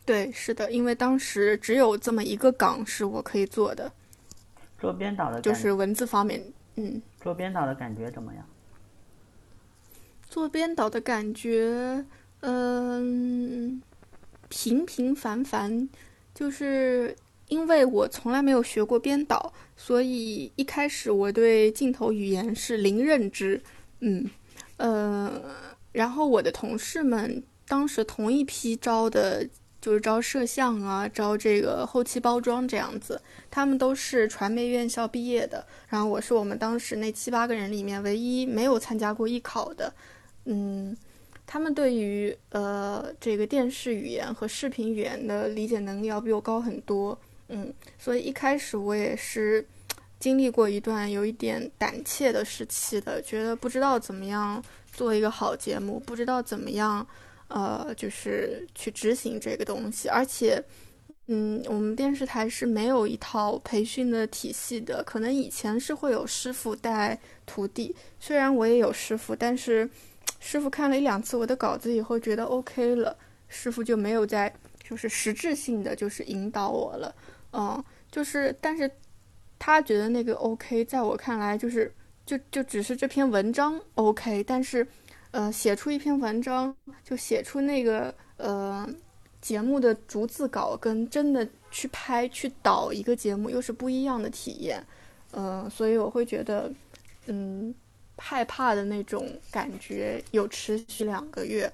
[0.04, 3.92] 对，是的，因为当时只有这么一个岗是我可以做的。
[4.80, 6.42] 做编导的，就是文字方面，
[6.74, 7.00] 嗯。
[7.20, 8.44] 做编导的感觉怎么样？
[10.28, 12.04] 做编导的感觉，
[12.40, 13.80] 嗯，
[14.48, 15.88] 平平凡凡，
[16.34, 17.16] 就是
[17.48, 23.62] 因为我从来没有学过编导，所以一开始我对镜头语言是零认知，
[24.00, 24.28] 嗯，
[24.76, 25.32] 呃，
[25.92, 29.48] 然后我的同事们当时同一批招的，
[29.80, 39.92] 就是招摄像啊，招这个后期包装这样子，他们都是传媒院校毕业的，然后我是我们当时那七八个人里面唯一没有参加过艺考的。
[40.46, 40.96] 嗯，
[41.46, 47.16] 他们对于呃这个电视语言和视频语言的理解能力要比我高很多。
[47.48, 49.64] 嗯，所以一开始我也是
[50.18, 57.06] 经历过一段有一点胆怯的时期的，觉得不知道怎么样做一个好节目，不知道怎么样
[57.48, 60.08] 呃就是去执行这个东西。
[60.08, 60.60] 而且，
[61.26, 69.88] 嗯，我们电视台是没有一套培训的体系的，可能以前是会有师傅带徒弟，虽然我也有师傅，但是。
[70.46, 73.16] 师傅看了一两次我的稿子以后，觉得 OK 了，
[73.48, 77.14] 师傅就没有再就是实质性的就是引导我了，
[77.52, 78.88] 嗯，就是但是
[79.58, 81.90] 他觉得那个 OK，在我看来就是
[82.26, 84.86] 就就只是这篇文章 OK，但是
[85.30, 88.86] 呃写出一篇文章就写出那个呃
[89.40, 94.86] 节目的逐字稿跟真的去拍去导一个节目又是不一样的体验，
[95.32, 96.70] 嗯，所以我会觉得
[97.28, 97.74] 嗯
[98.16, 101.72] 害怕的那种感觉有持续两个月。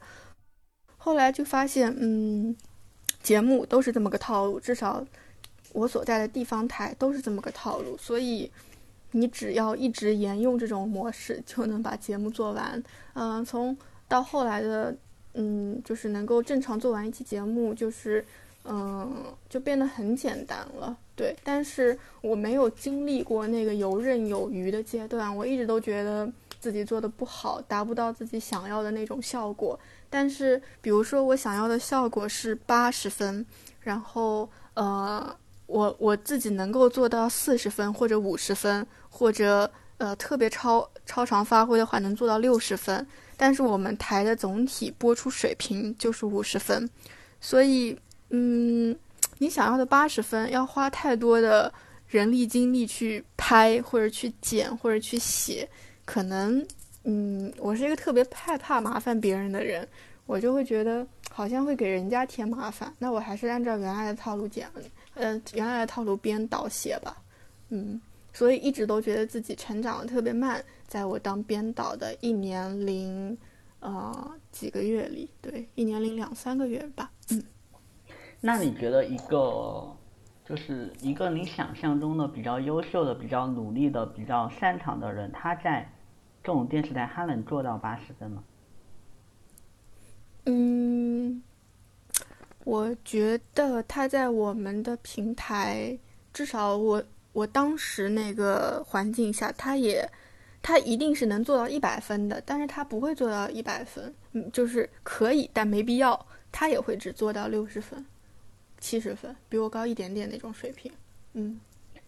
[0.96, 2.54] 后来就发现，嗯，
[3.22, 5.04] 节目都是这么个套路，至少
[5.72, 8.50] 我所在的地方台都是这么个套路，所以
[9.12, 12.82] 你只要一直沿用这种模式，就能把节目做完。
[13.14, 13.76] 嗯，从
[14.08, 14.94] 到后来的，
[15.34, 18.24] 嗯，就是能够正常做完一期节目，就是，
[18.64, 20.96] 嗯，就变得很简单了。
[21.16, 29.78] 对，但是我没有经历过那个游刃有余的阶段，我一直都觉得自己做的不好，达不到自己想要的那种效果。
[30.08, 33.44] 但是，比如说我想要的效果是八十分，
[33.80, 43.06] 然后呃，我我自己能够做到四十分或者五十分，或者呃特别超超常发挥的话能做到六十分。
[43.36, 46.88] 但是我们台的总体播出水平就是五十分，
[47.40, 47.98] 所以
[48.30, 48.96] 嗯，
[49.38, 51.72] 你想要的八十分要花太多的
[52.08, 55.68] 人力精力去拍或者去剪或者去写，
[56.04, 56.66] 可能。
[57.04, 59.88] 嗯，我是一个特别害怕麻烦别人的人，
[60.26, 64.68] 我就会觉得好像会给人家添麻烦，那我还是按照原来的套路剪，
[65.14, 67.16] 嗯，原来的套路编导写吧，
[67.70, 67.98] 嗯，
[68.34, 73.34] 所以一直都觉得自己成长的特别慢，在我当编导的一年零，
[73.80, 77.42] 呃几个月里，对，一年零两三个月吧，嗯，
[78.40, 79.96] 那你觉得一个
[80.44, 85.90] 就是一个你想象中的比较优秀的、比较努力的、比较擅长的人，他在。
[86.42, 88.42] 这种电视台还能做到八十分吗？
[90.46, 91.42] 嗯，
[92.64, 95.98] 我觉得他在我们的平台，
[96.32, 100.02] 至少我我当时那个环境下，他也
[100.62, 108.02] 他一定是能做到一百分的，但是他不会做到一百分，嗯，就是可以，但没必要，他也会只做到六十分、
[108.80, 110.90] 七十分，比我高一点点那种水平，
[111.34, 111.60] 嗯。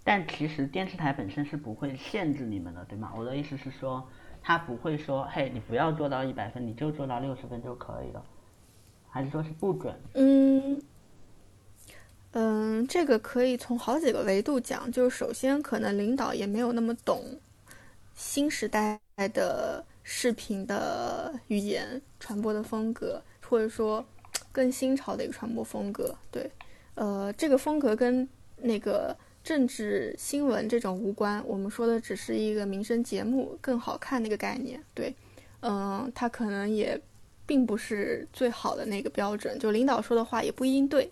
[0.03, 3.13] 但其实电视台本身是不会限制你们的，对吗？
[3.17, 4.09] 我的意思是说。
[4.45, 8.25] 他不会说，嘿，你不要做到一百分，你就做到六十分就可以了，
[9.09, 9.95] 还是说是不准？
[10.15, 10.83] 嗯，
[12.33, 14.91] 嗯，这个可以从好几个维度讲。
[14.91, 17.23] 就是首先，可能领导也没有那么懂
[18.15, 18.99] 新时代
[19.33, 24.05] 的视频的语言传播的风格，或者说
[24.53, 26.15] 更新潮的一个传播风格。
[26.31, 26.49] 对，
[26.95, 29.17] 呃，这个风格跟那个。
[29.45, 34.81] 政治新闻这种无关，我们说的只是一个民生节目更好看那个概念。
[34.95, 35.13] 对，
[35.63, 36.97] 嗯，他可能也
[37.45, 41.11] 并不是最好的那个标准，就领导说的话也不一定对。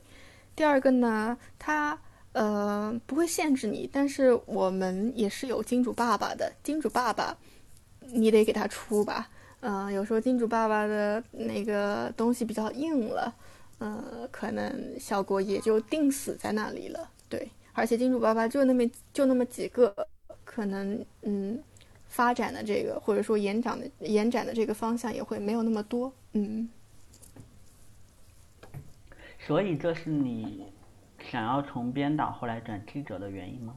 [0.54, 1.98] 第二个呢，他
[2.30, 7.36] 呃不会限制你，但是我们也是有金主爸爸的，金主爸爸
[8.12, 9.28] 你得给他出吧。
[9.60, 13.34] 嗯，有时候金主爸爸的那个东西比较硬了，
[13.78, 17.10] 嗯，可能效果也就定死在那里了。
[17.28, 17.50] 对。
[17.72, 19.94] 而且金主爸爸就那么就那么几个，
[20.44, 21.62] 可能嗯，
[22.08, 26.68] 发展的这个或者说延展的延展的这个方向也会没有那么多，嗯。
[29.46, 30.66] 所以这是你
[31.30, 33.74] 想要从编导后来转记者的原因吗？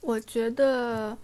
[0.00, 1.16] 我觉得，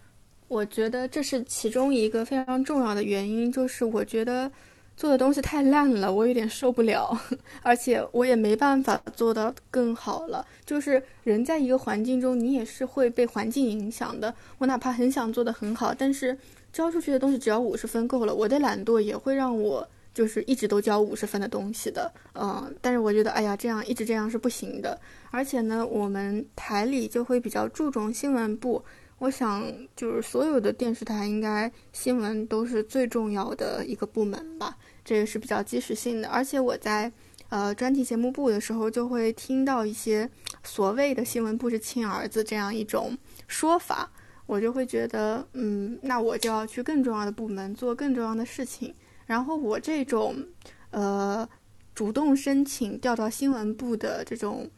[0.49, 4.51] 我觉得这是其中一个非常重要的原因，就是我觉得。
[4.97, 7.21] 做的东西太烂了，我有点受不了，
[7.63, 10.47] 而且我也没办法做到更好了。
[10.65, 14.33] 就是人在一个环境中，你也是会被环境影响的。
[14.57, 16.39] 我哪怕很想做的很好，但是
[16.73, 18.33] 交出去的东西只要五十分够了。
[18.33, 22.73] 我的懒惰也会让我就是一直都交五十分的东西的，嗯。
[22.81, 24.97] 但是我觉得，哎呀，这样一直这样是不行的。
[25.33, 28.85] 而且呢，我们台里就会比较注重新闻部。
[29.19, 29.65] 我想，
[29.97, 36.29] 就是所有的电视台应该新闻都是最重要的一个部门吧，这也是比较及时性的。
[36.29, 37.11] 而且我在
[37.49, 40.29] 呃专题节目部的时候，就会听到一些
[40.63, 43.17] 所谓的新闻部是亲儿子这样一种
[43.47, 44.11] 说法，
[44.47, 48.93] 我就会觉得，嗯，那我就要去更重要的部门做更重要的事情。
[49.27, 50.37] 然后我这种
[50.91, 51.49] 呃
[51.95, 54.69] 主动申请调到新闻部的这种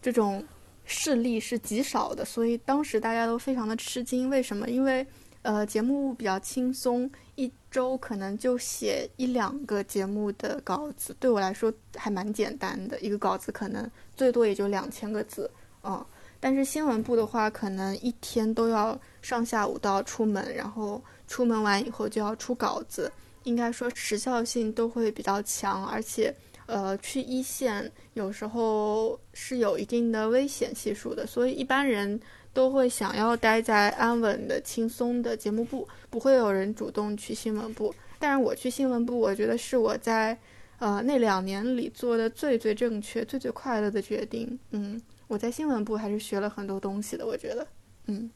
[0.00, 0.44] 这种。
[0.86, 4.30] 事例是极少的，所以当时大家都非常的吃惊。
[4.30, 4.70] 为什么？
[4.70, 5.04] 因为，
[5.42, 12.98] 呃，节目比较轻松，一周可能就写一两个节目的稿子，对我来说还蛮简单的。
[13.00, 15.50] 一个稿子可能最多也就两千个字，
[15.82, 16.06] 嗯。
[16.38, 23.10] 但是新闻部的话，可能一天都要上下午都要出门，然后出门完以后就要出稿子，
[23.42, 26.32] 应该说时效性都会比较强，而且。
[26.66, 32.20] 呃，去一线有时候是有一定的危险系数的，所以一般人
[32.52, 37.94] 都会想要待在安稳的、轻松的节目部，不会有人主动去新闻部。
[38.18, 40.36] 但是我去新闻部，我觉得是我在
[40.78, 44.58] 呃那两年里做的最最正确、最最快乐的决定。
[44.70, 47.66] 嗯，我在新闻部还是学了很多东西的，我觉得。
[48.06, 48.30] 嗯。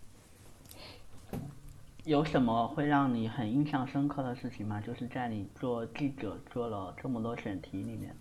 [2.11, 4.83] 有什么会让你很印象深刻的事情吗？
[4.85, 8.13] 就是在你做记者做了这么多选题里面。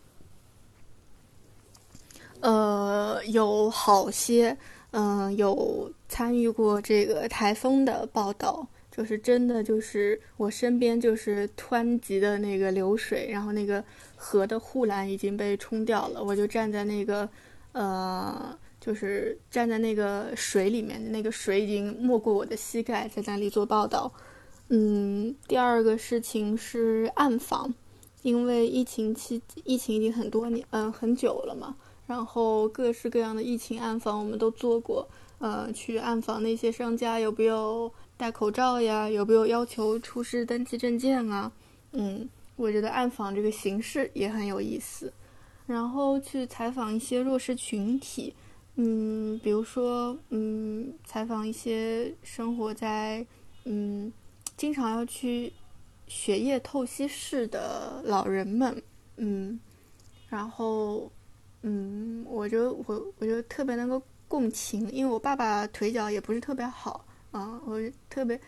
[2.41, 4.55] 呃，有好些，
[4.91, 13.83] 嗯，有参与过这个台风的报道，就是真的就是我身边就是湍急的那个流水，然后那个
[14.15, 17.27] 河的护栏已经被冲掉了，我就站在那个，
[17.71, 18.55] 呃。
[18.79, 24.11] 就是站在那个水里面，那个水已经没过我的膝盖，在那里做报道。
[24.69, 27.73] 嗯，第二个事情是暗访，
[28.21, 31.75] 因为疫情期疫情已经很多年，嗯，很久了嘛。
[32.07, 35.07] 然后各式各样的疫情暗访我们都做过，
[35.39, 41.51] 呃，去暗访那些商家有没有戴口罩呀，有没有要求出示登记证件啊。
[41.91, 45.11] 嗯，我觉得暗访这个形式也很有意思。
[45.67, 48.33] 然后去采访一些弱势群体。
[48.81, 53.25] 嗯，比如说，嗯，采访一些生活在，
[53.65, 54.09] 嗯，
[54.55, 55.51] 经常要去
[56.07, 58.81] 血液透析室的老人们，
[59.17, 59.59] 嗯，
[60.29, 61.11] 然后，
[61.63, 67.77] 嗯，我就我我就特别能够共情，因为我爸爸腿脚也不是特别好，啊，我
[68.09, 68.39] 特别，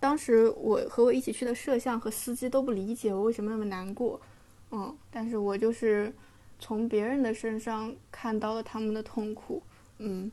[0.00, 4.18] 当时我和我一起去的摄像和司机都不理解我为什么那么难过，
[4.70, 6.10] 嗯，但是我就是。
[6.58, 9.62] 从别人的身上看到了他们的痛苦，
[9.98, 10.30] 嗯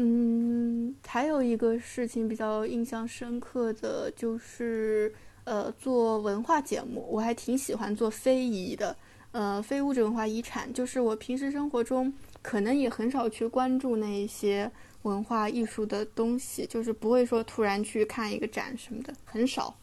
[0.00, 5.12] 嗯，还有一个事情比较印象深刻的就是，
[5.44, 8.96] 呃，做文化节目，我还挺喜欢做非遗的，
[9.32, 14.70] 呃，非物质文化遗产，就是我平时生活中可能也很少去关注那一些
[15.02, 19.76] 文化艺术的东西，就是不会说突然去看一个展什么的，很少。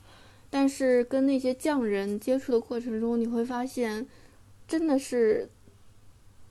[0.50, 4.08] 但是跟那些匠人接触的过程中，你会发现，
[4.66, 5.50] 真的是。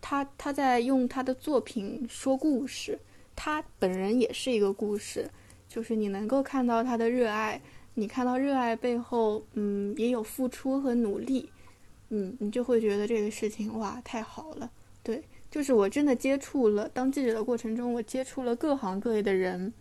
[0.07, 2.98] 他他在用他的作品说故事，
[3.34, 5.26] 他本人也是一个故事，
[5.66, 7.59] 就是你能够看到他的热爱，
[7.94, 11.48] 你看到热爱背后，嗯，也有付出和努力，
[12.11, 14.70] 嗯，你就会觉得这个事情哇，太好了。
[15.02, 19.72] 对，就是我真的接触了当记者的过程中，我接触了各行各业的人，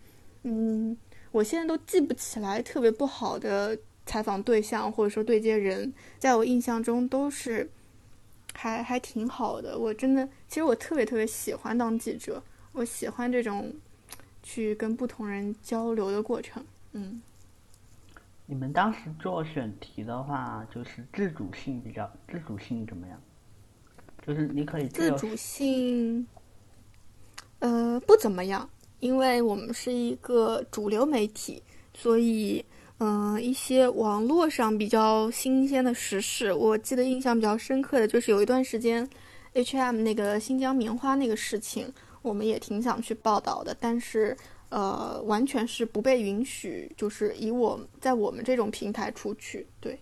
[0.44, 0.96] 嗯，
[1.32, 7.70] 我现在都记不起来特别不好的采访对象或者说对接人，在我印象中都是。
[8.54, 12.42] 还还挺好的，我真的，其实我特别特别喜欢当记者，
[12.72, 13.74] 我喜欢这种
[14.42, 16.64] 去跟不同人交流的过程。
[16.92, 17.20] 嗯，
[18.46, 23.20] 你们当时做选题的话，就是自主性比较，自主性怎么样？
[24.26, 26.26] 就是你可以自主性，
[27.58, 32.64] 呃，不怎么样，因为我们是一个主流媒体，所以。
[32.98, 39.08] 嗯，一些网络上比较新鲜的时事，我记得印象比较深刻的就是有一段时间
[39.54, 41.92] ，H&M 那个新疆棉花那个事情，
[42.22, 44.36] 我们也挺想去报道的，但是
[44.68, 49.66] 呃，完全是不被允许，就是以我在我们这种平台出去。
[49.80, 49.98] 对，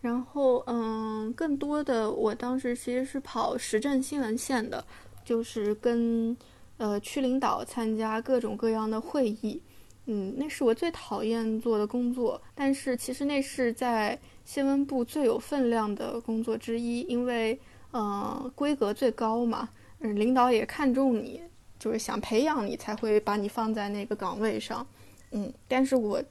[0.00, 4.84] 然后嗯，更多的我当时其实是跑时政新闻线的，
[5.24, 6.36] 就是跟
[6.78, 9.60] 呃区领导参加各种各样的会议。
[10.08, 17.58] 嗯，那是我最讨厌做的工作，但是其实那是在新闻部最有分量的工作之一，因为
[17.90, 21.42] 呃规格最高嘛，嗯，领导也看重你，
[21.76, 24.86] 就是想培养你才会把你放在那个岗位上，
[25.32, 26.22] 嗯，但是我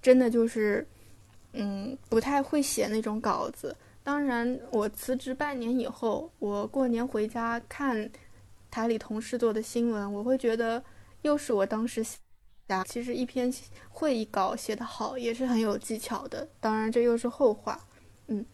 [0.00, 0.86] 真的就是
[1.54, 3.76] 嗯不太会写那种稿子。
[4.04, 8.08] 当然，我辞职半年以后，我过年回家看
[8.70, 10.80] 台里同事做的新闻，我会觉得
[11.22, 12.04] 又是我当时。
[12.86, 13.52] 其实一篇
[13.90, 17.78] 会议稿写得好也是很有技巧的，当然这又是后话。
[18.28, 18.44] 嗯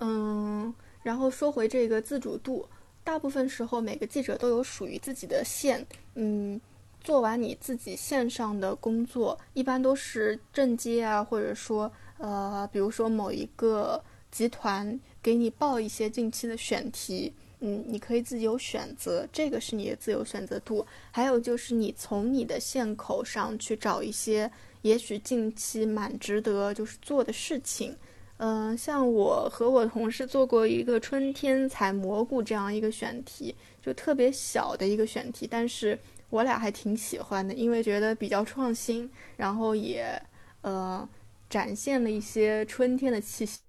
[0.00, 2.68] 嗯，然后说回这个自主度，
[3.04, 5.86] 大部分时候每个记者都有属于自己的线。
[6.16, 6.60] 嗯，
[7.00, 17.32] 做完你自己线上的工作，一般都是正接啊，或者说呃，比如说某一个集团给你报一些近期的选题。
[17.64, 20.84] 嗯，你可以自己有选择，这个是你的自由选择度。
[21.12, 24.50] 还有就是你从你的线口上去找一些，
[24.82, 27.96] 也许近期蛮值得就是做的事情。
[28.38, 35.96] 嗯，像我和我同事做过一个春天采蘑菇这样一个选题，就特别小的一个选题，但是
[36.30, 40.20] 我俩还挺喜欢的，因为觉得比较创新，然后也
[40.62, 41.08] 呃
[41.48, 43.60] 展现了一些春天的气息。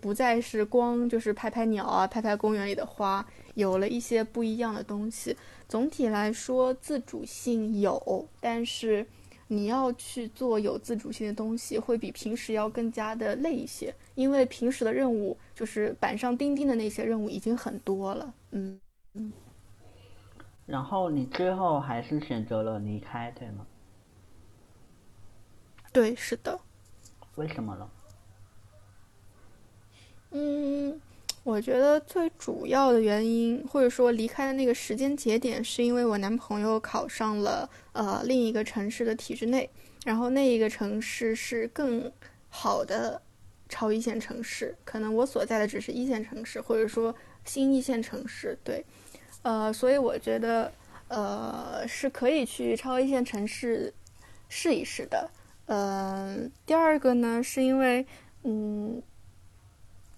[0.00, 5.36] 不再是光就是拍拍鸟啊，拍拍公园里的花，有了一些不一样的东西。
[5.68, 9.06] 总体来说，自主性有，但是
[9.48, 18.32] 你要去做有自主性的东西，会比平时要更加的累一些，因为平时的任务就是板上钉钉的那些任务已经很多了。
[18.52, 18.80] 嗯
[19.14, 19.32] 嗯。
[20.64, 23.66] 然后你最后还是选择了离开，对吗？
[25.92, 26.58] 对，是的。
[27.34, 27.90] 为什么呢？
[30.34, 30.98] 嗯，
[31.44, 39.68] 我觉得最主要的原因，或者说离开的那个时间节点，是因为我男朋友考上了呃另一个城市的体制内，
[40.06, 42.10] 然后那一个城市是更
[42.48, 43.20] 好的
[43.68, 47.14] 超一线城市，可能我所在的只是一线城市，或者说
[47.44, 48.82] 新一线城市，对，
[49.42, 50.72] 呃，所以我觉得
[51.08, 53.92] 呃是可以去超一线城市
[54.48, 55.30] 试一试的。
[55.66, 58.06] 嗯，第二个呢，是因为
[58.44, 59.02] 嗯。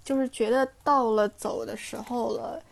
[0.05, 2.63] 就是觉得到了走的时候了，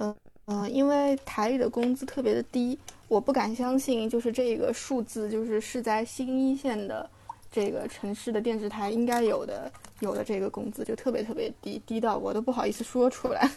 [0.00, 0.16] 嗯
[0.46, 7.08] 嗯，因为台里的工资特别的低，我不敢相信，就是这个数字，就是是在新一线的
[7.52, 9.70] 这个城市的电视台应该有的
[10.00, 13.50] 有的这个工资，就特别特别低，低到我都不好意思说出来。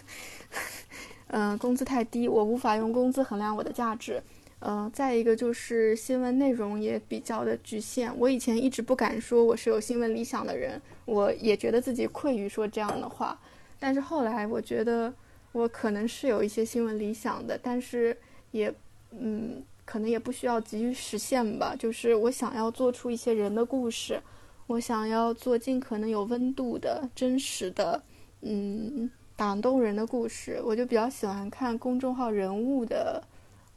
[1.34, 4.22] 嗯，工资太低，我无法用工资衡量我的价值。
[4.62, 8.16] 呃，再一个就是新闻内容也比较的局限。
[8.20, 13.40] 我以前一直不敢说我是有新闻理想的人，我也觉得自己愧于说这样的话。
[13.80, 15.12] 但是后来我觉得
[15.52, 18.16] 我可能是有一些新闻理想的，但是
[18.52, 18.72] 也，
[19.10, 21.76] 嗯，可能也不需要急于实现吧。
[21.76, 24.22] 就是我想要做出一些人的故事，
[24.68, 28.04] 我想要做尽可能有温度的、真实的，
[28.42, 30.62] 嗯，打动人的故事。
[30.64, 33.24] 我就比较喜欢看公众号人物的。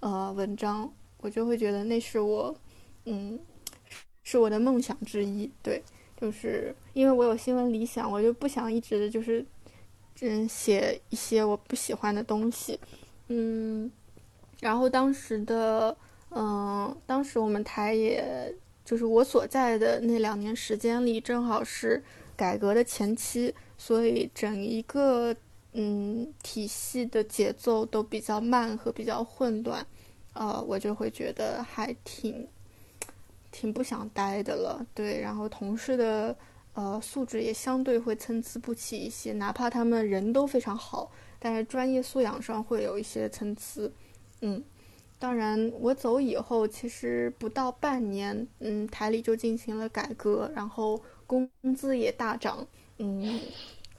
[0.05, 2.55] 呃，文章我就会觉得那是我，
[3.07, 3.41] 嗯，
[4.23, 5.51] 是我的梦想之一。
[5.63, 5.83] 对，
[6.21, 9.43] 就是因为我有新闻理想，我就不想一直就是，
[10.21, 12.79] 嗯，写一些我不喜欢的东西。
[13.29, 13.91] 嗯，
[14.61, 15.97] 然后当时的，
[16.33, 22.05] 嗯，当时我们台也就是我所在的那两年时间里，正好是
[22.37, 25.35] 改革的前期，所以整一个
[25.73, 29.87] 嗯体系的节奏都比较慢和比较混乱。
[30.35, 32.47] 呃，我就会觉得还挺，
[33.51, 34.85] 挺不想待的了。
[34.93, 36.37] 对，然后同事的
[36.75, 43.89] 呃素质也相对会参差不齐一些，哪怕他们人都非常好，但是专业素养上会有一些参差。
[44.41, 44.63] 嗯，
[45.21, 52.67] 当然我走以后，其实不到半年，嗯，台里就进行了改革，然后工资也大涨。
[52.99, 53.41] 嗯，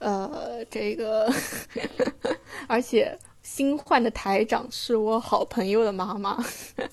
[0.00, 1.32] 呃，这个，
[2.68, 3.18] 而且。
[3.46, 6.44] 新换的台长是我好朋友的妈妈。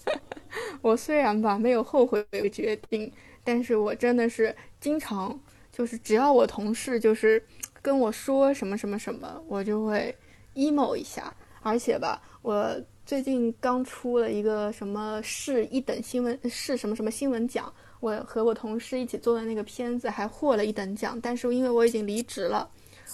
[0.84, 3.12] 我虽然吧没有后悔这个决定，
[3.44, 5.38] 但是我真的是经常
[5.72, 7.44] 就是只要我同事就是
[7.82, 10.16] 跟我说什么什么什么，我就会
[10.54, 11.34] emo 一下。
[11.64, 22.70] 而且吧，我最近刚出了一个什么市一等新闻市什么什么新闻奖，我和我同事一起做的那个片子还获了一等奖，但是因为我已经离职了。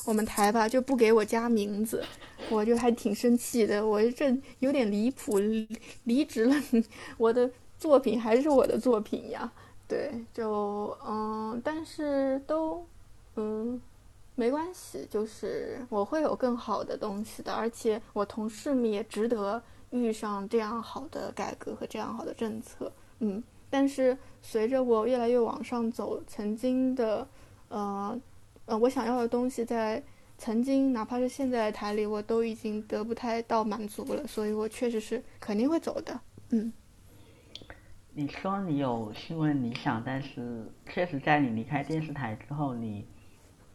[0.05, 2.03] 我们台吧就不给我加名字，
[2.49, 3.85] 我就还挺生气的。
[3.85, 5.37] 我这有点离谱，
[6.05, 6.55] 离职了，
[7.17, 9.51] 我的作品还是我的作品呀。
[9.87, 12.85] 对，就嗯，但是都
[13.35, 13.79] 嗯
[14.35, 22.91] 没关系，就是我会有更好的东西的，而且我同事们也值得遇上这样好的改革和这样好的政策。
[23.19, 27.27] 嗯，但是随着我越来越往上走，曾经的
[27.67, 28.19] 呃。
[28.69, 30.01] 呃，我想要的东西在
[30.37, 36.19] 曾经，哪怕是现在的台里，我都已经得不太到满足了，所以我确实是肯定会走的。
[36.51, 36.71] 嗯，
[38.13, 43.07] 你说你有新闻理想，但是确实在你离开电视台之后，你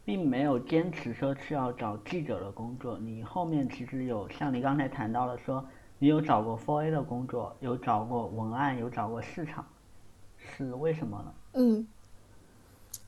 [0.05, 2.97] 并没有坚持说去要找记者的工作。
[2.97, 5.67] 你后面其实有像你刚才谈到了，说
[5.99, 9.67] 你有找过 Four A 的工作，有找过文案，有找过市场，
[10.37, 11.33] 是为什么呢？
[11.55, 11.85] 嗯。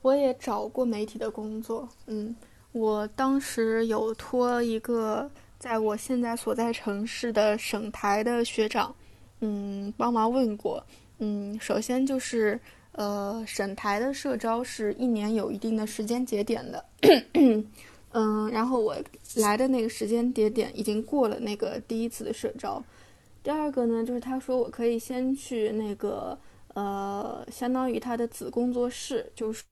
[0.01, 2.33] 我也找过媒体的工作，嗯，
[2.71, 5.29] 我当时有托一个
[5.59, 8.95] 在我现在所在城市的省台的学长，
[9.41, 10.81] 嗯，帮忙问过，
[11.17, 12.57] 嗯，首先就是，
[12.93, 16.85] 呃，省台的社招是一年有一定的时间节点的，
[18.13, 18.95] 嗯，然后我
[19.35, 22.81] 来的那个时间节点已经过了那个第一次的社招，
[23.43, 26.37] 第二个呢，就是他说我可以先去那个，
[26.75, 29.63] 呃，相当于他的子工作室，就是。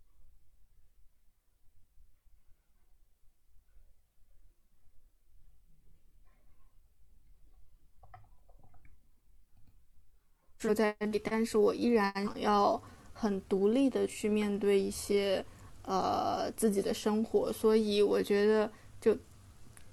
[10.73, 12.81] 在里，但是我依然要
[13.13, 15.43] 很独立的去面对一些
[15.83, 19.15] 呃自己的生活，所以我觉得就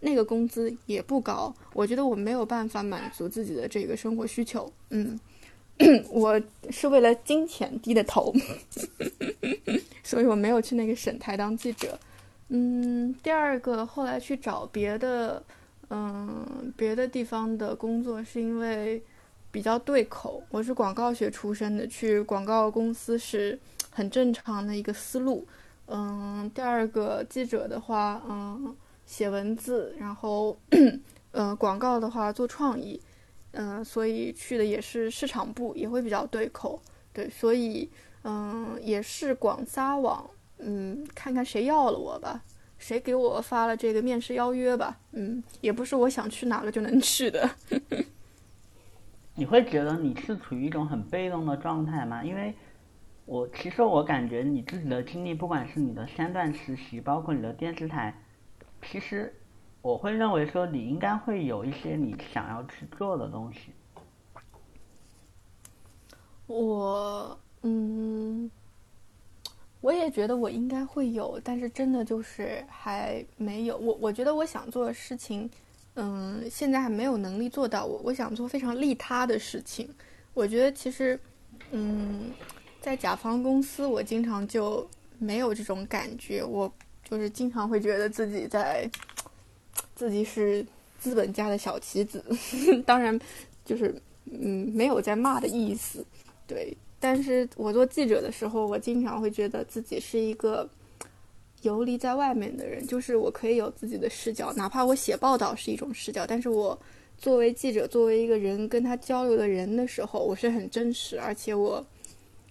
[0.00, 4.72] 那个工资也不高，我觉得我没有办法满足自己的这个生活需求。
[4.90, 5.18] 嗯，
[6.10, 8.32] 我是为了金钱低的头，
[10.02, 11.98] 所以我没有去那个省台当记者。
[12.48, 15.42] 嗯，第二个后来去找别的，
[15.88, 19.02] 嗯，别的地方的工作，是因为
[19.52, 20.42] 比较对口。
[20.50, 23.56] 我是广告学出身的，去广告公司是
[23.90, 25.46] 很正常的一个思路。
[25.86, 28.74] 嗯，第二个记者的话，嗯，
[29.04, 30.58] 写文字，然后，
[31.32, 32.98] 呃，广告的话做创意，
[33.50, 36.80] 嗯，所以去的也是市场部，也会比较对口。
[37.12, 37.90] 对，所以，
[38.24, 40.28] 嗯，也是广撒网。
[40.64, 42.40] 嗯，看看谁要了我吧，
[42.78, 44.98] 谁给我发了这个面试邀约吧。
[45.10, 47.50] 嗯，也不是我想去哪个就能去的。
[49.34, 52.22] 你会觉得你是处于一种很被动的状态吗？
[52.22, 52.54] 因为，
[53.24, 58.14] 我其实我感觉你自己的经历，不管是你的三段实习，包括你的电视台，
[58.82, 59.34] 其实
[59.80, 63.72] 我会认为说你应该会有一些你想要去做的东西。
[66.46, 68.50] 我，嗯。
[69.80, 73.76] 我也觉得我应该会有，但是真的就是还没有。
[73.76, 75.50] 我我觉得我想做的事情，
[75.94, 77.84] 嗯，现在还没有能力做到。
[77.84, 79.88] 我我想做非常利他的事情。
[80.34, 81.18] 我觉得其实，
[81.70, 82.30] 嗯，
[82.80, 84.88] 在甲方公司，我经常就
[85.18, 86.42] 没有这种感觉。
[86.42, 86.72] 我
[87.08, 88.90] 就是经常会觉得自己在，
[89.94, 90.64] 自己是
[90.98, 92.24] 资本家的小棋子。
[92.86, 93.18] 当然，
[93.64, 96.04] 就是嗯，没有在骂的意思，
[96.46, 96.74] 对。
[96.98, 100.66] 但是我做记者的时候，我经常会觉得自己是一个
[101.62, 106.78] 游离在外面的人，就是我可以有自己的视角，哪怕我写报道是一种视角，但是我
[107.16, 111.84] 作为记者，作为一个人跟他交流的人的时候，我是很真实，而且我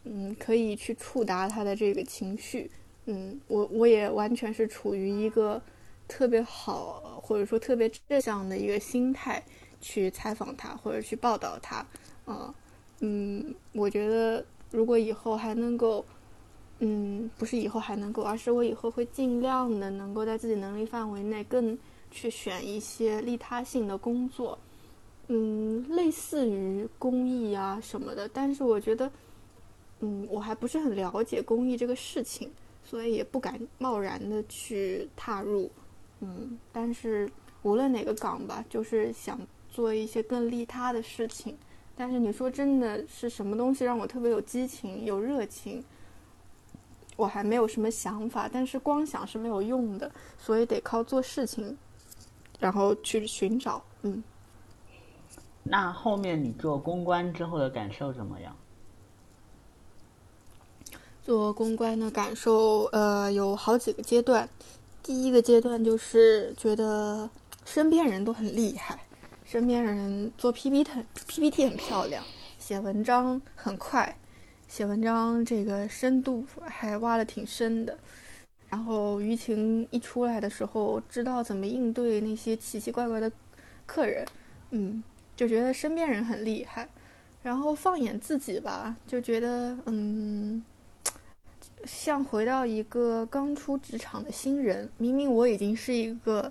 [0.05, 2.69] 嗯可以去触达他的这个情绪，
[3.05, 5.61] 嗯，我我也完全是处于一个
[6.07, 9.43] 特别好或者说特别正向的一个心态
[9.79, 11.85] 去采访他或者去报道他，
[12.25, 12.53] 啊。
[13.03, 16.05] 嗯，我觉得如果以后还能够，
[16.83, 21.77] 嗯，不是以后还能够，而是我以后会尽量的能够在自己能力范围内更
[22.09, 24.57] 去选一些利他性的工作，
[25.27, 28.27] 嗯，类似于公益啊什么的。
[28.27, 29.11] 但是我觉得，
[29.99, 32.49] 嗯，我还不是很了解公益这个事情，
[32.83, 35.69] 所以也不敢贸然的去踏入。
[36.19, 37.29] 嗯，但是
[37.61, 41.55] 无论哪个岗吧，就是想做一些更利他的事情。
[41.95, 45.83] 但是你说真的是什么东西让我特别有激情、有热情？
[47.21, 51.77] 我还没有什么想法，但是光想是没有用的，所以得靠做事情，
[52.59, 53.83] 然后去寻找。
[54.01, 54.23] 嗯。
[55.61, 58.55] 那后面你做公关之后的感受怎么样？
[61.23, 64.49] 做公关的感受，呃，有好几个阶段。
[65.03, 67.29] 第一个阶段就是觉得
[67.63, 68.99] 身边人都很厉害。
[69.45, 72.23] 身边人做 PPT，PPT 很漂亮，
[72.57, 74.17] 写文章很快，
[74.71, 77.97] 写文章这个深度还挖的挺深的。
[78.69, 83.29] 然后舆情一出来的时候，知道怎么应对那些奇奇怪怪的
[83.85, 84.25] 客人，
[84.69, 85.03] 嗯，
[85.35, 86.87] 就觉得身边人很厉害。
[87.43, 90.63] 然后放眼自己吧，就觉得嗯，
[91.83, 94.89] 像回到一个刚出职场的新人。
[94.97, 96.49] 明明我已经是一个。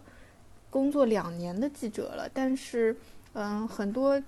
[0.68, 2.96] 工作两年的记者了，但是，
[3.32, 4.22] 嗯，很多，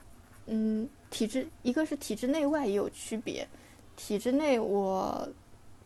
[0.46, 3.46] 嗯，体制一个是体制内外也有区别。
[4.04, 5.28] 体制内我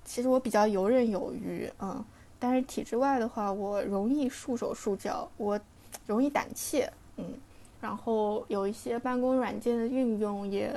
[0.02, 2.02] 其实我比较游刃有余，嗯，
[2.38, 5.60] 但是体制外的话，我容易束手束脚，我
[6.06, 7.26] 容易胆怯，嗯，
[7.78, 10.72] 然后有一些办公软件的运用也，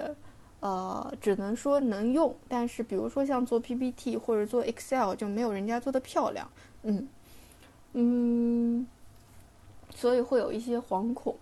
[0.59, 6.45] 呃，只能说能用，但是比如说像做 PPT 或者做 Excel 就没有人家做的漂亮，
[6.83, 7.07] 嗯，
[7.93, 8.85] 嗯。
[9.95, 11.33] 所以会有一些惶恐。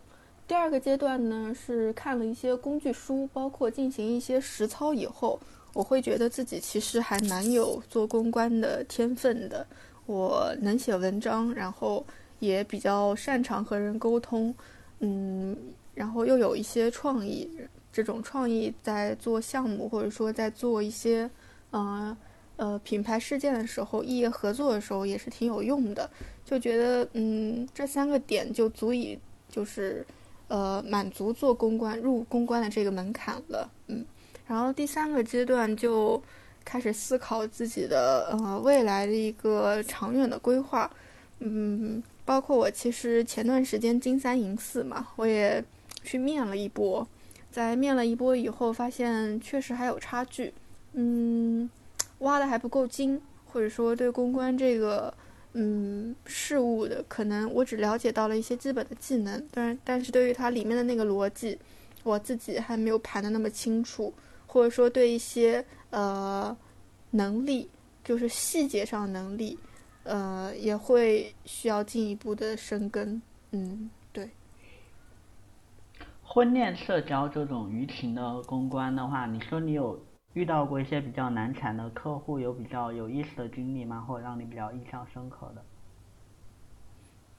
[0.48, 5.40] 第二个阶段呢，是看了一些工具书，包括进行一些实操以后，
[5.78, 9.64] 我会觉得自己其实还蛮有做公关的天分的。
[10.08, 12.04] 我能写文章，然后
[12.40, 14.52] 也比较擅长和人沟通，
[15.02, 15.56] 嗯，
[15.94, 17.48] 然后又有一些创意。
[17.94, 21.30] 这种创意在做项目或者说在做一些，
[21.70, 22.18] 呃
[22.56, 26.10] 呃品牌事件的时候，异业合作的时候也是挺有用的。
[26.44, 30.04] 就觉得，嗯，这三个点就足以，就是，
[30.48, 34.04] 呃，满足做公关入公关的这个门槛了，嗯。
[34.48, 36.22] 然后第三个阶段就
[36.64, 40.90] 开始思考自己的呃未来的一个长远的规划，
[41.40, 45.64] 嗯，包括我其实前段时间金三银四嘛，我也
[46.04, 47.08] 去面了一波，
[47.52, 50.54] 在面了一波以后，发现确实还有差距，
[50.94, 51.70] 嗯，
[52.20, 53.22] 挖的还不够精。
[53.50, 55.12] 或者说对公关这个
[55.54, 61.58] 嗯事物的，可能我只了解到了一些基本的技能，但但是对于它里面的那个逻辑，
[62.04, 64.14] 我自己还没有盘的那么清楚，
[64.48, 66.58] 或者说对一些呃
[67.12, 67.70] 能力，
[68.04, 69.60] 就是细节上的能力，
[70.04, 73.22] 呃也会需要进一步的深耕，
[73.52, 73.90] 嗯。
[74.12, 74.32] 对
[76.24, 80.00] 婚恋社交这种舆情的公关的话，你说你有
[80.34, 84.04] 遇到过一些比较难缠的客户，有比较有意思的经历吗？
[84.08, 85.64] 或者让你比较印象深刻的？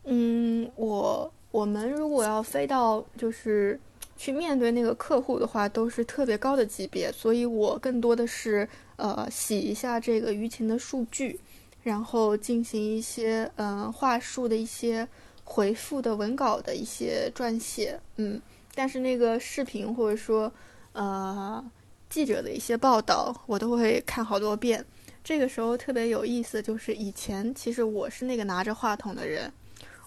[0.04, 3.78] 嗯，我我们如果要飞到就是
[4.18, 11.40] 去面对那个客户的话，都是特别高的级别，所以我更多的是呃洗一下这个舆情的数据，
[11.84, 15.08] 然后进行一些嗯话术的一些
[15.44, 18.42] 回复的文稿的一些撰写，嗯。
[18.74, 20.52] 但是那个视频或者说，
[20.92, 21.64] 呃，
[22.08, 24.84] 记者的一些报道，我都会看好多遍。
[25.24, 29.52] 这个时候特别有意思，就是以前其实我是那个拿着话筒的人，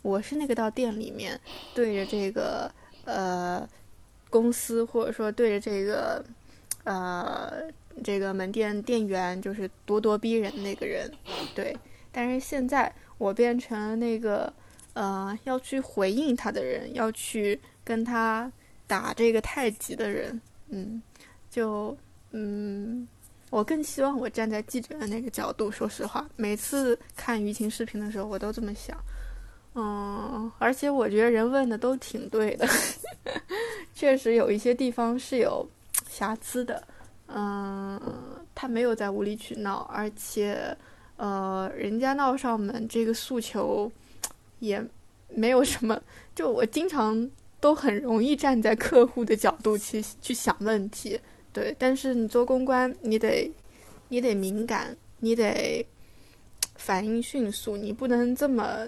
[0.02, 1.38] 我是那个到店里面
[1.76, 2.72] 对着这个
[3.04, 3.68] 呃
[4.32, 6.26] 公司或者说对着这个
[6.86, 7.70] 呃
[8.04, 11.12] 这个门店店员就是咄咄逼人那个人，
[11.54, 11.78] 对。
[12.12, 14.52] 但是现在我变成了那个
[14.94, 18.52] 呃要去回应他的人，要去跟他。
[18.88, 21.02] 打这个太极的人，嗯，
[21.50, 21.98] 就
[22.32, 23.08] 嗯，
[23.50, 25.72] 我更希望我站在记者的那个角度。
[25.72, 29.02] 说实话，每次看舆情视频的时候，我都这么想，
[29.76, 32.68] 嗯，而且我觉得人问的都挺对的，
[33.96, 35.68] 确实有一些地方是有
[36.10, 36.84] 瑕疵的，
[37.28, 38.00] 嗯，
[38.54, 40.76] 他没有在无理取闹，而且，
[41.18, 43.92] 呃，人家闹上门这个诉求
[44.60, 44.84] 也
[45.30, 46.02] 没有什么，
[46.36, 47.30] 就我经常。
[47.62, 51.20] 都很容易站在客户的角度去去想问题，
[51.54, 51.76] 对。
[51.78, 53.52] 但是你做公关，你得，
[54.08, 55.86] 你得敏感，你得
[56.74, 58.88] 反应迅速，你不能这么，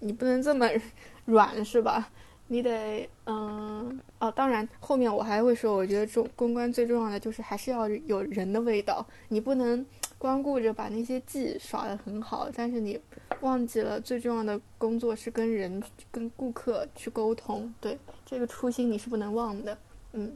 [0.00, 0.68] 你不能这么
[1.26, 2.10] 软，是吧？
[2.48, 9.84] 你得，嗯，哦，当然，后面我还会说，我觉得中公关最重要的就是还是要有人的味道，你不能。
[10.16, 12.98] 光顾着把那些技耍得很好，但是你
[13.40, 17.70] 忘记了最重要的工作是跟人、跟顾客去沟通。
[17.78, 19.76] 对这个初心你是不能忘的，
[20.14, 20.34] 嗯。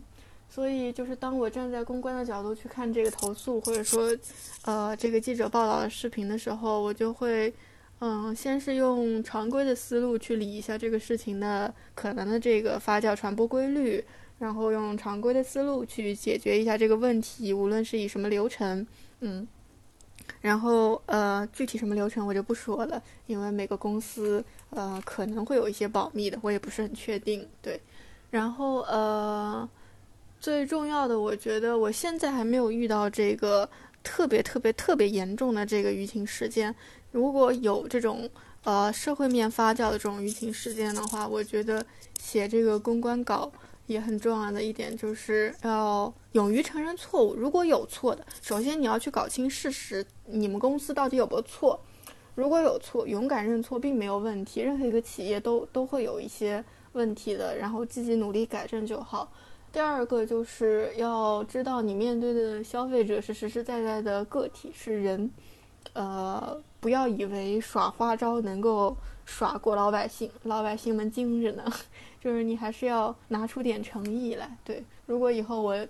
[0.51, 4.15] 所以就是当我站在公关的角度去看这个投诉，或者说，
[4.67, 7.51] 呃，这个记者报道的视频的时候，我就会，
[8.01, 14.05] 嗯，先是用常规的思路去理一下这个事情的可能的这个发酵传播规律，
[14.39, 18.87] 然后用常规的思路去解决一下这个问题，无论是以什么流程，
[19.21, 19.47] 嗯。
[20.41, 27.49] 然后呃，具体什么流程我就不说了，因为每个公司呃可能会有一些保密的，我也不是很确定。
[27.61, 27.81] 对，
[28.31, 29.69] 然后呃，
[30.39, 33.69] 最重要的，我觉得我现在还没有遇到这个
[34.05, 36.73] 特别特别特别严重的这个舆情事件。
[37.11, 38.29] 如果有这种
[38.65, 41.85] 呃社会面发酵的这种舆情事件的话，我觉得
[42.19, 43.51] 写这个公关稿。
[43.89, 47.35] 也很重要的一点就是要勇于承认错误。
[47.35, 51.81] 如果有错的，首先你要去搞清事实，你们公司到底有没有错。
[52.35, 54.61] 如果有错，勇敢认错并没有问题。
[54.61, 59.33] 任何一个企业都都会有一些问题的，然后积极努力改正就好。
[59.73, 65.31] 第二个就是要知道你面对的消费者是实实在在的个体，是人。
[65.93, 71.65] 呃，不要以为耍花招能够耍过老百姓，老百姓们精着呢。
[72.21, 74.57] 就是你还是要拿出点诚意来。
[74.65, 75.87] 对，如果以后我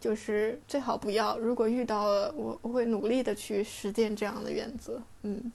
[0.00, 1.38] 就是最好不要。
[1.38, 5.00] 如果遇到了，我我会努力的去实践这样的原则。
[5.22, 5.52] 嗯，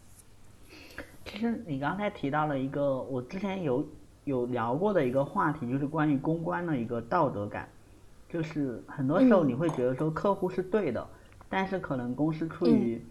[1.25, 3.85] 其实你刚才提到了一个我之前有
[4.23, 7.67] 有聊过的一个话题，就是关于公关的一个道德感。
[8.29, 11.05] 就是很多时候你会觉得说客户是对的，
[11.49, 13.03] 但是可能公司出于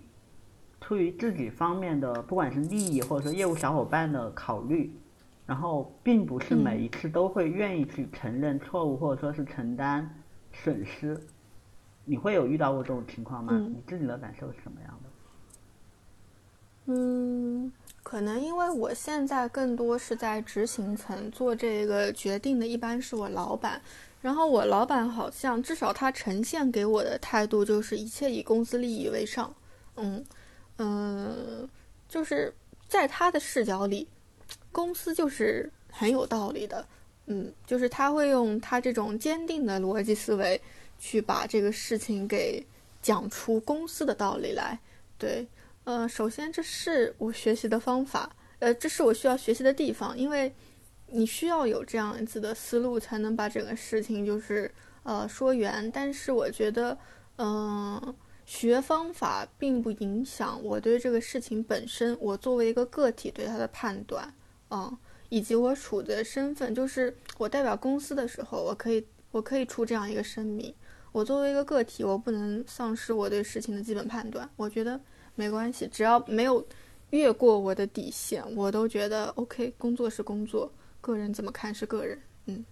[0.80, 4.92] 出于自己方面的，不管是利益或者说业务小伙伴的考虑。
[5.46, 10.22] 然后并不是每一次都会愿意去承认错误，或者说是承担
[10.52, 11.18] 损失。
[12.04, 13.54] 你会有遇到过这种情况吗？
[13.56, 16.92] 你自己的感受是什么样的？
[16.92, 17.72] 嗯，
[18.02, 23.80] 可能因为我现在更多是在执行层做这个决定的，一般是我老板。
[24.20, 29.50] 然后我老板好像至少他呈现给我的态度就是一切以公司利益为上。
[29.96, 30.22] 嗯
[30.78, 31.68] 嗯，
[32.08, 32.52] 就是
[32.88, 34.08] 在他的视角里。
[34.70, 36.86] 公司就是很有道理的，
[37.26, 40.60] 嗯，就是他会用他这种坚定的逻辑思维
[40.98, 42.64] 去把这个事情给
[43.02, 44.78] 讲出公司的道理来。
[45.16, 45.46] 对，
[45.84, 50.54] 呃，首先这是我学习的方法，呃，这是我需要学习的地方，因为
[51.08, 54.70] 你需要有这样子的思路才能把整个事情就是
[55.02, 55.90] 呃说圆。
[55.90, 56.96] 但是我觉得，
[57.36, 58.14] 嗯，
[58.48, 64.32] 学方法并不影响我对这个事情本身，我作为一个个体对它的判断，
[64.70, 64.96] 嗯，
[65.28, 70.74] 以及我处的身份，就是我代表公司的时候，我可以我可以出这样一个声明。
[71.12, 74.48] 我作为一个个体，我不能丧失我对事情的基本判断。
[74.56, 74.98] 我觉得
[75.34, 76.66] 没关系，只要没有
[77.10, 79.74] 越过我的底线，我都觉得 OK。
[79.76, 80.72] 工作是工作，
[81.02, 82.64] 个人怎么看是个人，嗯。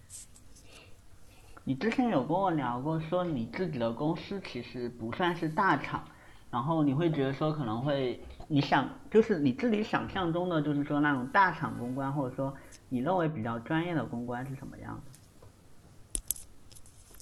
[1.69, 6.05] 你之前有跟我聊过，说你自己的公司其实不算是大厂，
[6.49, 12.55] 然后你会觉得说可能会，你想就是你自己想象中的，就是说那种大厂公关，或者说
[12.89, 15.11] 你认为比较专业的公关是什么样的？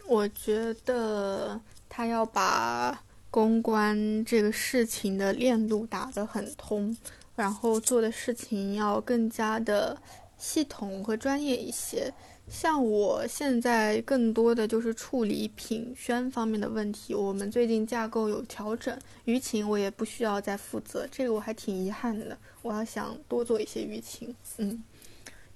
[0.07, 6.95] 我觉得他要把公关这个事情的链路打得很通，
[7.34, 9.97] 然后做的事情要更加的
[10.36, 12.12] 系统和专业一些。
[12.47, 17.14] 像我现在更多的就是处理品宣方面的问题。
[17.14, 22.36] 我们最近架构有调整，舆情我也不需要再负责，这个我还挺遗憾的。
[22.62, 24.82] 我要想多做一些舆情，嗯，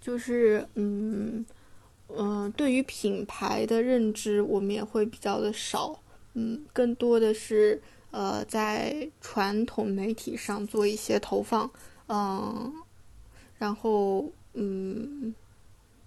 [0.01, 1.45] 就是嗯
[2.09, 6.01] 嗯，对于品牌的认知，我们也会比较的少，
[6.35, 7.81] 嗯，更多的是
[8.11, 11.71] 呃在传统媒体上做一些投放，
[12.09, 12.73] 嗯，
[13.59, 15.35] 然后嗯。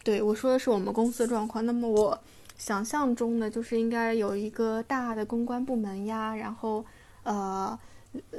[0.04, 1.66] 对我说的是我们公司的状况。
[1.66, 2.20] 那么我
[2.58, 6.86] 想象中的就是应该有一个大的公关部门呀，然后
[7.24, 7.78] 呃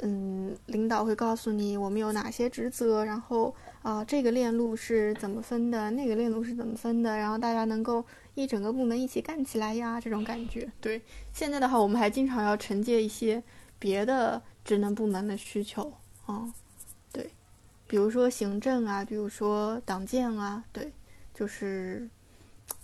[0.01, 8.05] 嗯，领导会告诉你我们有哪些职责，然后啊这个链路是怎么分的，那个链路是怎么分的，然后大家能够
[8.35, 10.71] 一整个部门一起干起来呀，这种感觉。
[10.79, 11.01] 对，
[11.33, 13.41] 现在的话我们还经常要承接一些
[13.79, 15.91] 别的职能部门的需求
[16.27, 16.53] 啊，
[17.11, 17.31] 对，
[17.87, 20.91] 比如说行政啊，比如说党建啊，对。
[21.33, 22.07] 就是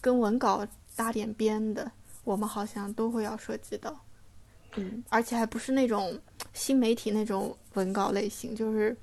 [0.02, 1.92] 跟文稿搭点边的，
[2.24, 3.98] 我们好像都会要涉及到，
[4.76, 6.20] 嗯，而且还不是那种
[6.54, 8.96] 新媒体那种文稿类型，就是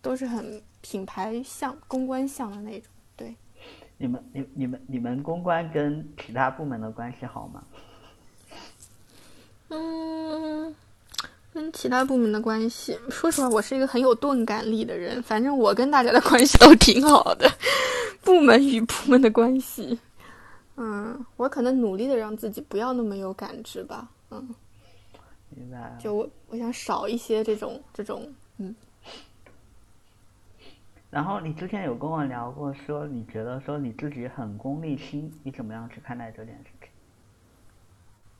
[0.00, 2.90] 都是很品牌向、公关向的那种。
[3.16, 3.36] 对，
[3.98, 7.64] 你们、你、你们、你们公关跟其他部门的关系好吗？
[9.68, 10.74] 嗯，
[11.52, 17.46] 跟其他部门的关系，说实话，我是一个很有钝感力的人，反正我跟大家的关系都挺好的。
[18.22, 19.98] 部门与部门的关系，
[20.76, 24.54] 嗯，我可能努力的让自己不要那么有感知吧，嗯，
[25.50, 25.98] 明白。
[26.00, 28.74] 就我，我想少一些这种这种，嗯。
[31.10, 36.88] 然后你之前有跟我聊过，说你觉得说你自己很功利心，你怎么样去看待这件事情？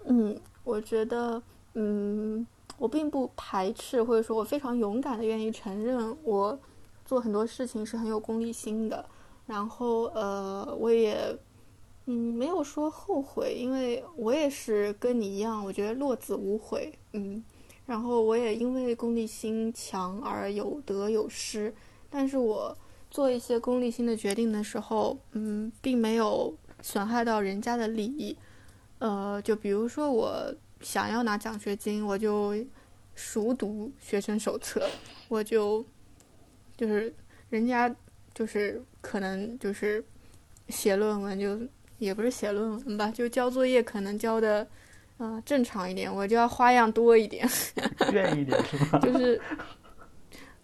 [0.07, 1.43] 嗯，我觉得，
[1.75, 2.47] 嗯，
[2.83, 6.59] 我并不排斥，或者说我非常勇敢的愿意承认，我
[7.05, 9.07] 做很多事情是很有功利心的。
[9.47, 11.17] 然后，呃，我也，
[12.07, 17.45] 嗯，没有说后悔，因为我也是跟你一样，我觉得落子无悔，嗯。
[17.87, 21.73] 然后我也因为功利心强而有得有失，
[22.11, 22.77] 但是我
[23.13, 28.37] 做一些功利心的决定的时候，嗯，并没有损害到人家的利益，
[28.99, 30.53] 呃，就比如说我
[30.83, 32.55] 想要拿奖学金，我就
[33.15, 34.87] 熟读学生手册，
[35.29, 35.85] 我就
[36.77, 37.15] 就是
[37.49, 37.95] 人家。
[38.35, 40.03] 就是可能就是
[40.71, 41.61] 写论文，就
[41.99, 44.67] 也不是写论文吧，就交作业可能交的，
[45.19, 47.47] 呃，正常一点，我就要花样多一点，
[48.11, 48.99] 愿意点是吧？
[49.05, 49.39] 就是，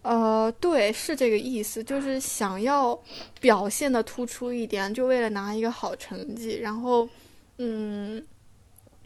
[0.01, 2.99] 呃，对，是这个意思，就是想要
[3.39, 7.07] 表现的突出一点，就为了拿一个好成绩，然后，
[7.59, 8.25] 嗯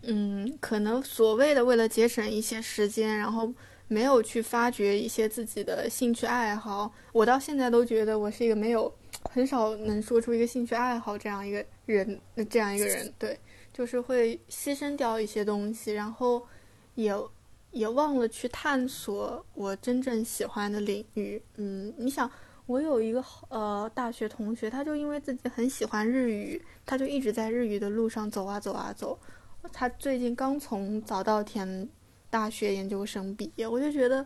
[0.03, 3.53] 嗯，可能所谓的为了节省一些时间，然后。
[3.89, 8.91] 没有去发掘一些自己的兴趣爱好，我到现在都觉得我是一个没有
[9.29, 13.37] 很少能说出一个兴趣爱好这样一个人，这样一个人，对，
[13.71, 16.41] 就是会牺牲掉一些东西，然后
[16.95, 17.13] 也
[17.69, 21.39] 也忘了去探索我真正喜欢的领域。
[21.57, 22.31] 嗯，你想，
[22.65, 29.19] 我有一个呃大学同学，他就因为自己很喜欢日语，他就一直在日语的路上走啊走啊走，
[29.71, 31.87] 他最近刚从早稻田。
[32.33, 34.25] 大学研究生毕业，我就觉得，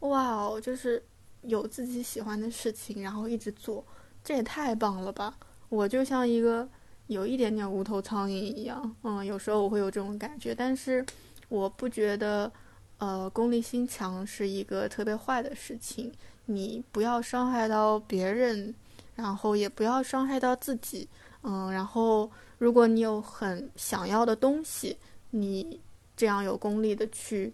[0.00, 1.02] 哇哦，就是
[1.40, 3.82] 有自己喜欢的事情，然后一直做，
[4.22, 5.34] 这也太棒了吧！
[5.70, 6.68] 我就像一个
[7.06, 11.02] 有一点点无头苍蝇一样，嗯，有时候我会有这种感觉，但是
[11.48, 12.52] 我不觉得，
[12.98, 16.12] 呃，功利心强是一个特别坏的事情。
[16.44, 18.74] 你不要伤害到别人，
[19.14, 21.08] 然后也不要伤害到自己，
[21.46, 24.98] 嗯，然后如果你有很想要的东西，
[25.30, 25.80] 你。
[26.18, 27.52] 这样有功利的去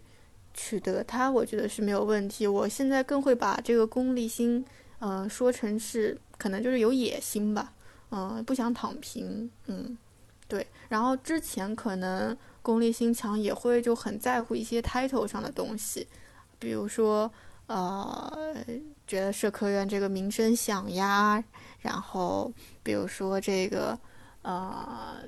[0.53, 2.47] 取得它，我觉得是没有问题。
[2.47, 4.65] 我现在更会把这个功利心，
[4.99, 7.73] 呃，说成是可能就是有野心吧，
[8.11, 9.97] 嗯，不想躺平，嗯，
[10.47, 10.65] 对。
[10.87, 16.07] 然后之前可能功利心强，也会就很在乎一些 title 上的东西，
[16.57, 17.29] 比如说
[17.67, 18.55] 呃，
[19.05, 21.43] 觉得社科院这个名声响呀，
[21.81, 22.49] 然后
[22.83, 23.97] 比如说这个
[24.43, 25.23] 呃，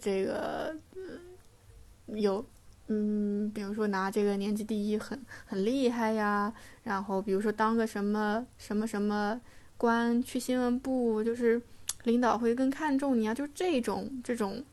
[0.00, 2.44] 这个嗯有。
[2.88, 9.40] 嗯，比如说拿这个年级第一很很厉害呀，然后比如说当个什么什么什么
[9.76, 11.60] 官去新闻部，就是
[12.04, 14.64] 领导会更看重你啊，就这种这种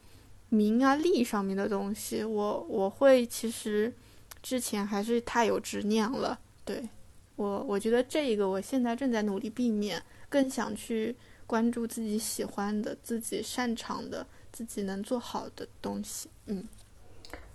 [0.49, 3.91] 名啊利上面的东西，我我会其实
[4.43, 6.88] 之前还是太有执念了，对
[7.36, 9.99] 我我觉得这个我现在正在努力避免，
[10.30, 11.15] 更想去
[11.53, 16.67] 关注自己喜欢的、自己擅长的、自己能做好的东西，嗯。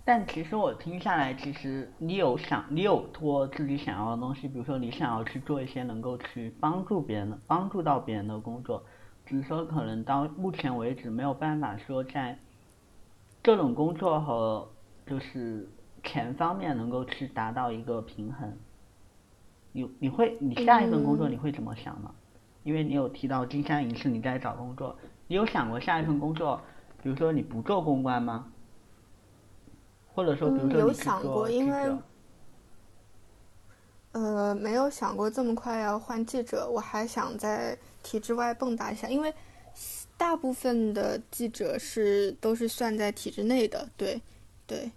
[0.05, 8.81] 但其实我听下来，其实你有想，你有做自己想要的东西，比如说你想要去做一些能够去帮助别人的、帮助到别人的工作，
[9.25, 12.39] 只是说可能到目前为止没有办法说在
[13.43, 14.65] 这种工作和
[15.05, 15.67] 就是
[16.05, 18.57] 钱方面能够去达到一个平衡。
[19.73, 22.09] 你你会你下一份工作你会怎么想呢？
[22.63, 24.95] 因为你有提到金山银是你在找工作，
[25.27, 26.61] 你有想过下一份工作，
[27.01, 28.51] 比如说你不做公关吗？
[30.13, 31.97] 或者说，比如说有想过，因为
[34.11, 36.67] 呃，没有想过这么快要换记者。
[36.69, 39.33] 我还想在体制外蹦跶一下，因为
[40.17, 43.87] 大部分的记者是都是算在体制内的。
[43.95, 44.19] 对，
[44.67, 44.91] 对，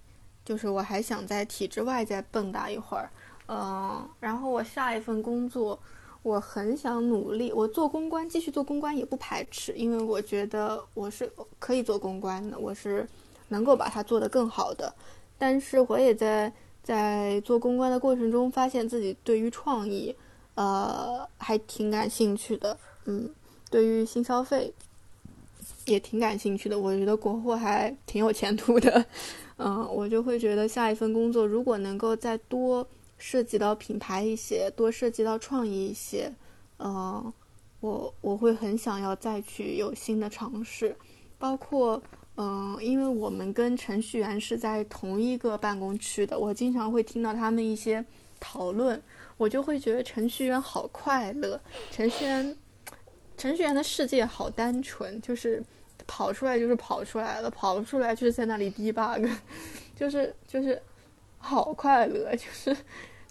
[0.44, 3.10] 就是我还想在体制外再蹦跶一会儿。
[3.46, 5.78] 嗯，然后我下一份工作，
[6.22, 13.06] 我很想努力，我做公关，继续做公关也不排斥，因为我觉得我是可以做公关的，我是。
[13.48, 14.90] 能够把它做得更好的，
[15.36, 16.50] 但是我也在
[16.82, 20.16] 在做公关的过程中，发现自己对于创意，
[20.54, 22.74] 呃，还挺感兴趣的。
[23.04, 23.28] 嗯，
[23.70, 24.72] 对于新消费
[25.84, 26.78] 也挺感兴趣的。
[26.78, 29.04] 我觉得国货还挺有前途的。
[29.58, 32.86] 嗯，我就会觉得下一份工作如果能够再多
[33.24, 36.34] 涉及到品牌一些，多涉及到创意一些，
[36.80, 37.32] 嗯，
[37.78, 40.96] 我我会很想要再去有新的尝试，
[41.38, 42.02] 包括。
[42.34, 48.02] 嗯，因为我们跟程序员是在同一个办公区的，我经常会听到他们一些
[48.40, 49.00] 讨论，
[49.36, 51.60] 我就会觉得程序员好快乐，
[51.90, 52.56] 程序员，
[53.36, 55.62] 程序员的世界好单纯，就是
[56.06, 59.30] 跑出来就是跑出来了，跑不出来就是在那里 debug，
[59.94, 60.80] 就是就是
[61.36, 62.74] 好快乐，就是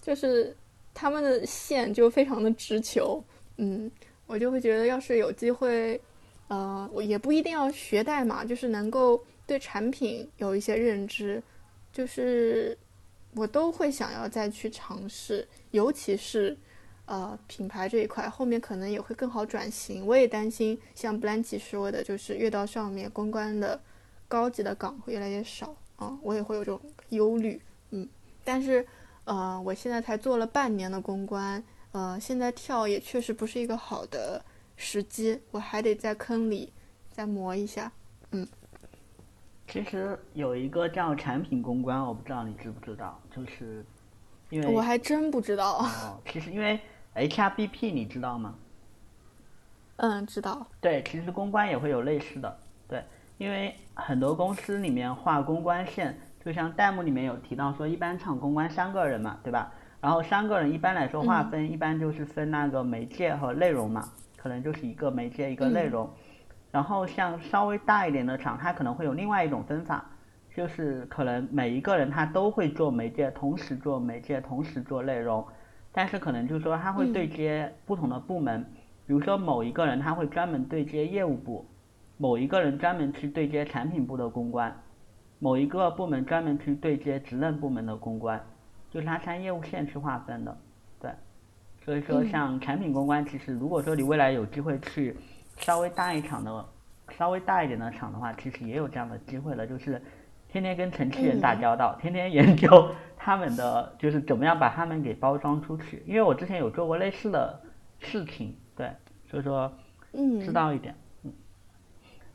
[0.02, 0.54] 就是
[0.92, 3.24] 他们的线就非常的直球，
[3.56, 3.90] 嗯，
[4.26, 5.98] 我就会觉得要是有机会。
[6.48, 11.42] 呃，我也不一定要学代码，就是能够对产品有一些认知，
[11.94, 12.76] 就是
[13.34, 16.54] 我都会想要再去尝试，尤其是
[17.06, 20.06] 呃品牌这一块，后面可能也会更好转型。
[20.06, 23.80] 我也担心像布兰奇说的，就是越到上面公关的
[24.28, 26.78] 高级的岗会越来越少啊，我也会有这种
[27.10, 27.58] 忧虑。
[27.92, 28.06] 嗯，
[28.44, 28.86] 但是
[29.24, 31.62] 呃，我现在才做了半年的公关，
[31.92, 34.44] 呃，现在跳也确实不是一个好的。
[34.74, 36.72] 时机，我还得在坑里
[37.10, 37.92] 再磨一下。
[38.32, 38.48] 嗯，
[39.68, 43.84] 其实有一个叫产品公关，我不知道你知不知道，就是
[44.50, 45.78] 因为我还真不知道。
[45.78, 46.80] 哦，其实因为
[47.14, 48.56] HRBP 你知道吗？
[49.96, 50.66] 嗯，知道。
[50.80, 52.58] 对，其实公关也会有类似的。
[52.88, 53.04] 对，
[53.38, 59.72] 因为很多公司里面画公关线，就像弹幕里面有提到说，一般场公关三个人嘛，对吧？
[60.00, 64.08] 然后三个人一般来说划分，一般就是分那个媒介和内容嘛。
[64.36, 66.10] 可能就是一个媒介一个内容，
[66.72, 70.04] 然后像稍微大一点的厂，它可能会有另外一种分法，
[70.52, 75.46] 就是可能每一个人他都会做媒介，同时做媒介，同时做内容，
[75.92, 78.64] 但是可能就是说他会对接不同的部门，
[79.06, 81.64] 比如说某一个人他会专门对接业务部，
[82.16, 84.76] 某一个人专门去对接产品部的公关，
[85.42, 88.40] 某一个部门专门去对接职能部门的公关，
[88.88, 90.56] 就是他按业务线去划分的。
[91.00, 91.10] 对
[91.84, 95.16] 所以说，像产品公关，其实如果说你未来有机会去
[95.56, 96.64] 稍微大一场的、
[97.10, 100.00] 稍微大一点的厂的话，其实也有这样的机会了，就是
[100.48, 106.04] 天天跟程序员打交道，天天研究 他们的，就是怎么样把他们给包装出去。
[106.06, 107.60] 因为我之前有做过类似的
[107.98, 108.88] 事情，对，
[109.28, 109.72] 所以说
[110.40, 110.94] 知道一点。
[111.24, 111.32] 嗯。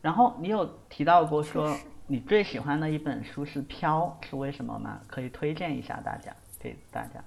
[0.02, 1.74] 然后你有提到过说
[2.08, 5.00] 你最喜欢的一本书是《飘》，是为什么吗？
[5.08, 7.24] 可以推荐一下大家，给大家。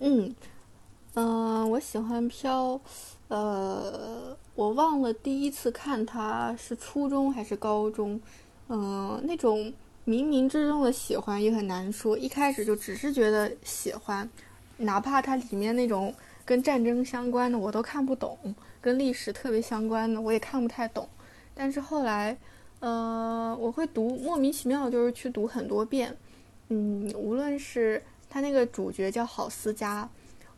[0.00, 0.34] 嗯。
[1.16, 2.80] 嗯，我喜欢飘，
[3.28, 8.20] 呃，我忘了第一次看它是初中还是高中，
[8.68, 9.72] 嗯，那种
[10.04, 14.28] 冥冥之中的喜欢也很难说，一开始就只是觉得喜欢，
[14.78, 16.12] 哪怕它里面那种
[16.44, 18.36] 跟战争相关的我都看不懂，
[18.80, 21.08] 跟历史特别相关的我也看不太懂，
[21.54, 22.36] 但是后来，
[22.84, 26.14] 呃，我会读莫名其妙就是去读很多遍，
[26.68, 30.06] 嗯，无论是他那个主角叫郝思嘉，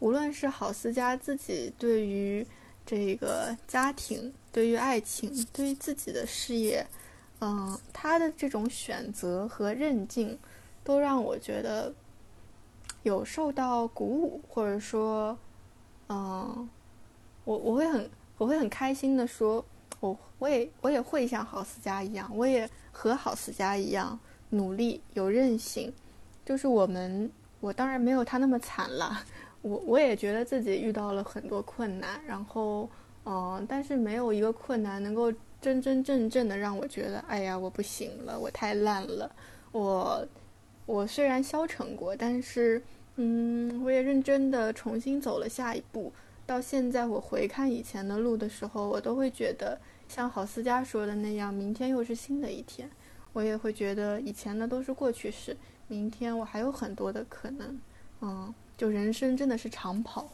[0.00, 2.44] 无论是郝思嘉自己对于
[2.84, 6.84] 这个家庭、对于爱情、对于自己的事业，
[7.40, 10.36] 嗯，他的这种选择和韧劲，
[10.82, 11.94] 都让我觉得
[13.04, 15.38] 有受到鼓舞，或者说，
[16.08, 16.68] 嗯，
[17.44, 19.64] 我我会很我会很开心的说。
[20.38, 24.18] 我也我也会像郝思嘉一样，我也和郝思嘉一样
[24.50, 25.90] 努力有韧性。
[26.44, 27.30] 就是我们，
[27.60, 29.24] 我当然没有他那么惨了。
[29.62, 32.88] 我我也觉得自己遇到了很多困难，然后
[33.24, 39.28] 嗯，但是没有一个困难能够真真正正的让我觉得，哎呀，我不行了，我太烂了。
[39.72, 40.24] 我
[40.84, 42.80] 我虽然消沉过，但是
[43.16, 46.12] 嗯，我也认真的重新走了下一步。
[46.46, 49.76] 到现在，我回看以前的路的时候，我都会觉得
[50.08, 52.90] 像郝思嘉说的那样，明天又是新的一天。
[53.32, 55.56] 我也会觉得以前的都是过去式，
[55.88, 57.78] 明天我还有很多的可能。
[58.22, 60.26] 嗯，就人生真的是长跑。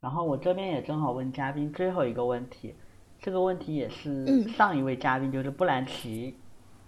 [0.00, 2.74] 然后我这边也正好问嘉宾最后一个问题，
[3.20, 6.34] 这个问题也是上一位嘉宾就是布兰奇，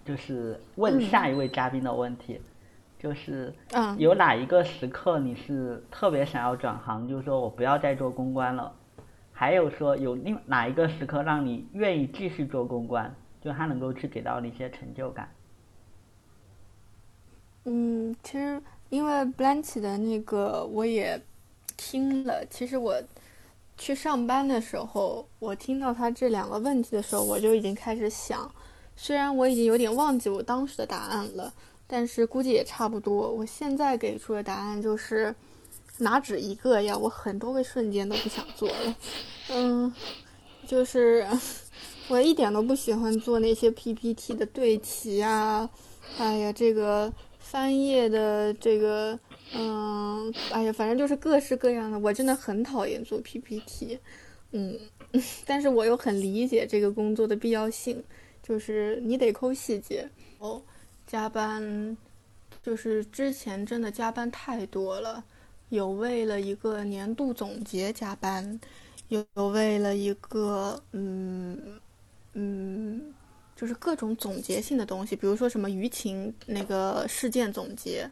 [0.04, 2.40] 就是问下一位嘉宾的问题。
[2.98, 7.06] 就是，嗯，有哪一个时刻你是特别想要转行？
[7.06, 8.74] 就是说我不要再做公关了。
[9.38, 13.14] 还有说有另哪一个时刻让你愿意继续做公关？
[13.42, 15.28] 就他能够去给到你一些成就感。
[17.64, 21.20] 嗯，其实因为 Blanche 的那个我也
[21.76, 22.42] 听了。
[22.48, 22.94] 其实我
[23.76, 28.50] 去上班的时候，我听到他这两个问题的时候，我就已经开始想。
[28.96, 31.52] 虽然我已经有点忘记我当时的答案了。
[31.88, 33.30] 但是估计也差不多。
[33.30, 35.32] 我现在给出的答案就是，
[35.98, 36.96] 哪止一个呀？
[36.96, 38.96] 我很多个瞬间都不想做了。
[39.50, 39.92] 嗯，
[40.66, 41.26] 就是
[42.08, 45.68] 我一点都不喜欢做那些 PPT 的对齐啊。
[46.18, 49.18] 哎呀，这个翻页的这个，
[49.54, 51.98] 嗯，哎呀，反正就是各式各样的。
[51.98, 53.98] 我真的很讨厌做 PPT。
[54.52, 54.78] 嗯，
[55.44, 58.02] 但是我又很理解这个工作的必要性，
[58.42, 60.62] 就是你得抠细节哦。
[61.06, 61.96] 加班，
[62.62, 65.24] 就是之前真的加班太多了，
[65.68, 68.58] 有为了一个年度总结加班，
[69.08, 71.80] 有为了一个嗯
[72.34, 73.14] 嗯，
[73.54, 78.10] 就是各种总结性的东西，比如说什么舆情那个事件总结，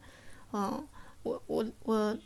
[0.53, 0.87] 嗯，
[1.23, 2.17] 我我我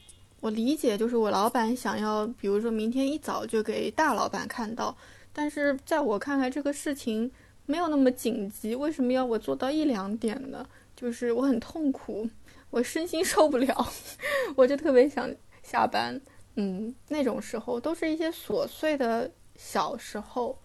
[0.42, 4.96] 我理解，就是我老板想要，比如说明天一早就给大老板看到，
[5.34, 7.32] 但是在我看来，这个事情。
[7.70, 10.66] 没有那么紧急，为什么要我做到一两点呢？
[11.00, 12.30] 就是我很痛苦，
[12.70, 13.88] 我身心受不了，
[14.58, 15.34] 我就特别想
[15.64, 16.20] 下班。
[16.56, 20.60] 嗯，那种时候都是一些琐碎的小时候，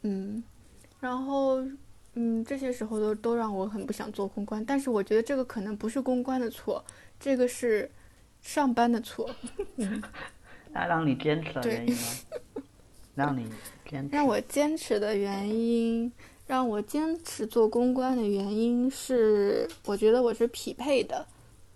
[0.00, 0.42] 嗯，
[1.00, 1.62] 然后
[2.14, 4.64] 嗯，这些时候都都让我很不想做公关。
[4.64, 6.82] 但是我觉得这个可能不是公关的错，
[7.20, 7.90] 这个是
[8.40, 9.28] 上班的错。
[9.76, 10.02] 嗯，
[10.72, 12.62] 那让你坚持的原因呢？
[13.14, 13.46] 让你
[13.86, 16.10] 坚持让我坚持的原因。
[16.46, 21.26] 让我坚持做公关的原因是，我觉得我是匹配的，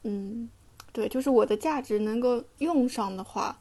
[0.02, 0.48] 嗯，
[0.92, 3.58] 对，就是我的价值能够用上的话，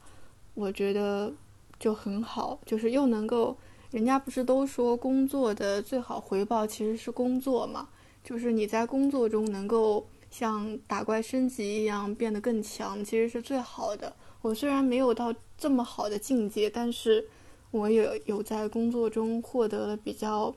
[0.52, 1.32] 我觉得
[1.80, 3.56] 就很好，就是又能够，
[3.90, 7.88] 人家不是都说工作的最好回报其实是工作嘛，
[8.22, 14.14] 就是你在工作中能够像打怪升级一样变得更强，其实是最好的。
[14.42, 17.26] 我虽然没有到这么好的境界，但是
[17.70, 20.54] 我也有在工作中获得了比较。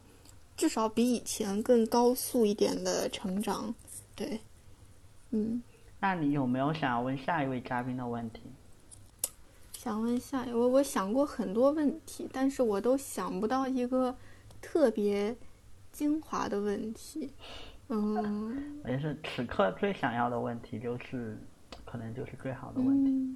[0.62, 3.74] 至少比以前更高速一点的成长，
[4.16, 4.40] 对，
[5.32, 5.60] 嗯。
[6.00, 8.42] 那你有没有想要问下一位嘉宾的问题？
[9.74, 14.16] 想问下我，我想过很多问题，但是我都想不到一个
[14.62, 15.36] 特别
[15.92, 17.34] 精华的问题。
[17.88, 21.40] 嗯， 也是此刻最想要的问题，就是
[21.84, 23.36] 可能就是最好的问题。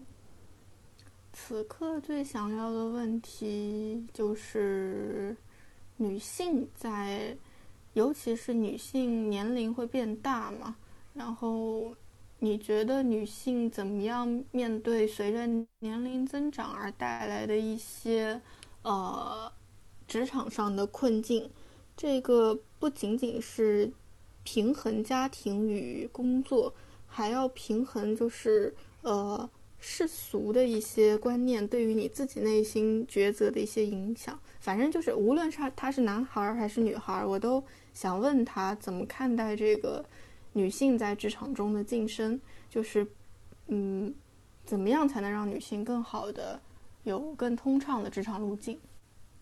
[1.34, 5.36] 此刻最想要的问题就是。
[5.98, 7.38] 女性在，
[7.94, 10.76] 尤其是女性年龄会变大嘛？
[11.14, 11.96] 然后
[12.40, 15.48] 你觉得女性怎么样面对随着
[15.80, 18.42] 年龄增长而带来的一些
[18.82, 19.52] 呃
[20.08, 21.50] 职场上的困境？
[21.96, 23.92] 这个不仅仅是
[24.44, 26.74] 平衡家庭与工作，
[27.08, 29.50] 还要平衡就是呃。
[29.80, 40.04] 世俗的一些观念对于你自己内心抉择的一些影响，反正就是无论是他是男孩还是女孩，我都想问他怎么看待这个
[40.54, 42.40] 女性在职场中的晋升，
[42.70, 43.06] 就是
[43.68, 44.14] 嗯，
[44.66, 46.60] 怎么样才能让女性更好的
[47.04, 48.80] 有更通畅的职场路径？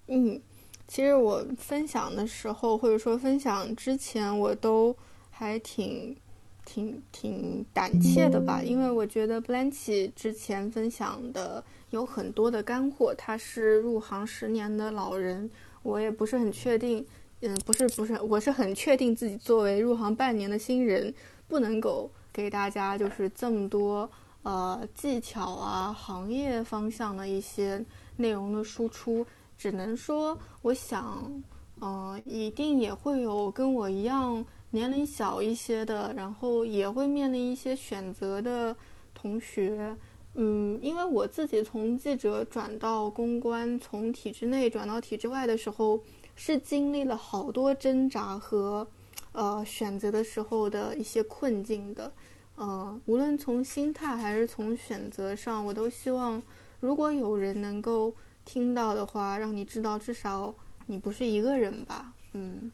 [0.08, 0.42] 嗯，
[0.88, 4.94] 其实我分享的时候，或者说分享之前，我都
[5.30, 6.16] 还挺、
[6.66, 15.50] 挺、挺胆怯的吧，因为我觉得 Blanche 之前分享的有很多的干货，他是入行十年的老人，
[15.82, 17.06] 我也不是很确定，
[17.42, 21.14] 嗯，不是不是，我是很确定自己作为入行半年的新人，
[21.48, 24.10] 不能够给大家就是这么多
[24.44, 27.84] 呃技巧啊、行业方向的一些
[28.18, 29.26] 内容的输出。
[29.56, 31.42] 只能说，我想，
[31.80, 34.44] 嗯，一定也会有跟我一样
[34.74, 38.76] 年龄小一些的，然后也会面临一些选择的
[39.14, 39.96] 同学，
[40.34, 46.02] 嗯，因为我自己从记者转到公关，从体制内转到体制外的时候，
[46.36, 48.88] 是经历了好多挣扎和，
[49.32, 52.12] 呃，选择的时候的一些困境的，
[52.56, 56.42] 呃，无论从心态还是从选择上，我都希望，
[56.80, 58.14] 如果有人能够。
[58.46, 60.54] 听到的话，让你知道至少
[60.88, 62.12] 你不是一个人吧。
[62.34, 62.70] 嗯，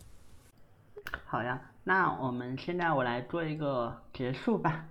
[1.28, 4.86] 好呀，那我们现在我来做一个结束吧。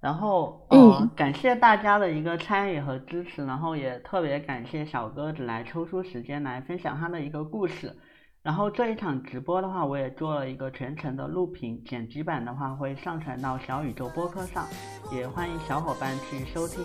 [0.00, 7.96] 然后，嗯，感谢大家的一个参与和支持，然后也特别感谢小鸽子来抽出时间来分享他的一个故事。
[8.42, 14.66] 然后这一场直播的话，我也做了一个全程的录屏，剪辑版的话会上传到小宇宙播客上，
[15.10, 16.84] 也欢迎小伙伴去收听。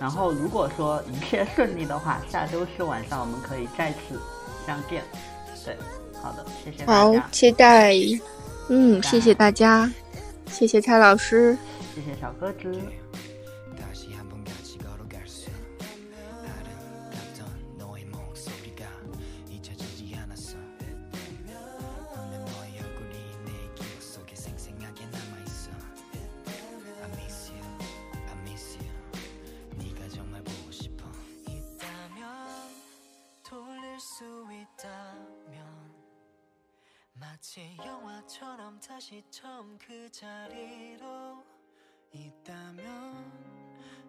[0.00, 4.20] 然后如果说一切顺利的话，下周四晚上我们可以再次
[4.64, 5.02] 相见。
[5.64, 5.76] 对，
[6.22, 6.84] 好的，谢谢。
[6.86, 7.94] 好，期待。
[8.68, 9.90] 嗯，谢谢大家，
[10.50, 11.56] 谢谢蔡老师，
[11.94, 12.72] 谢谢小鸽子。
[37.48, 41.44] 제 영화처럼 다시 처음 그 자리로
[42.10, 43.32] 있다면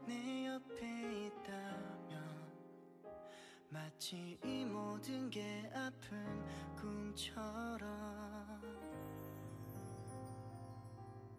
[0.08, 2.52] 내 옆에 있다면
[3.70, 6.44] 마치 이 모든 게 아픈
[6.76, 8.47] 꿈처럼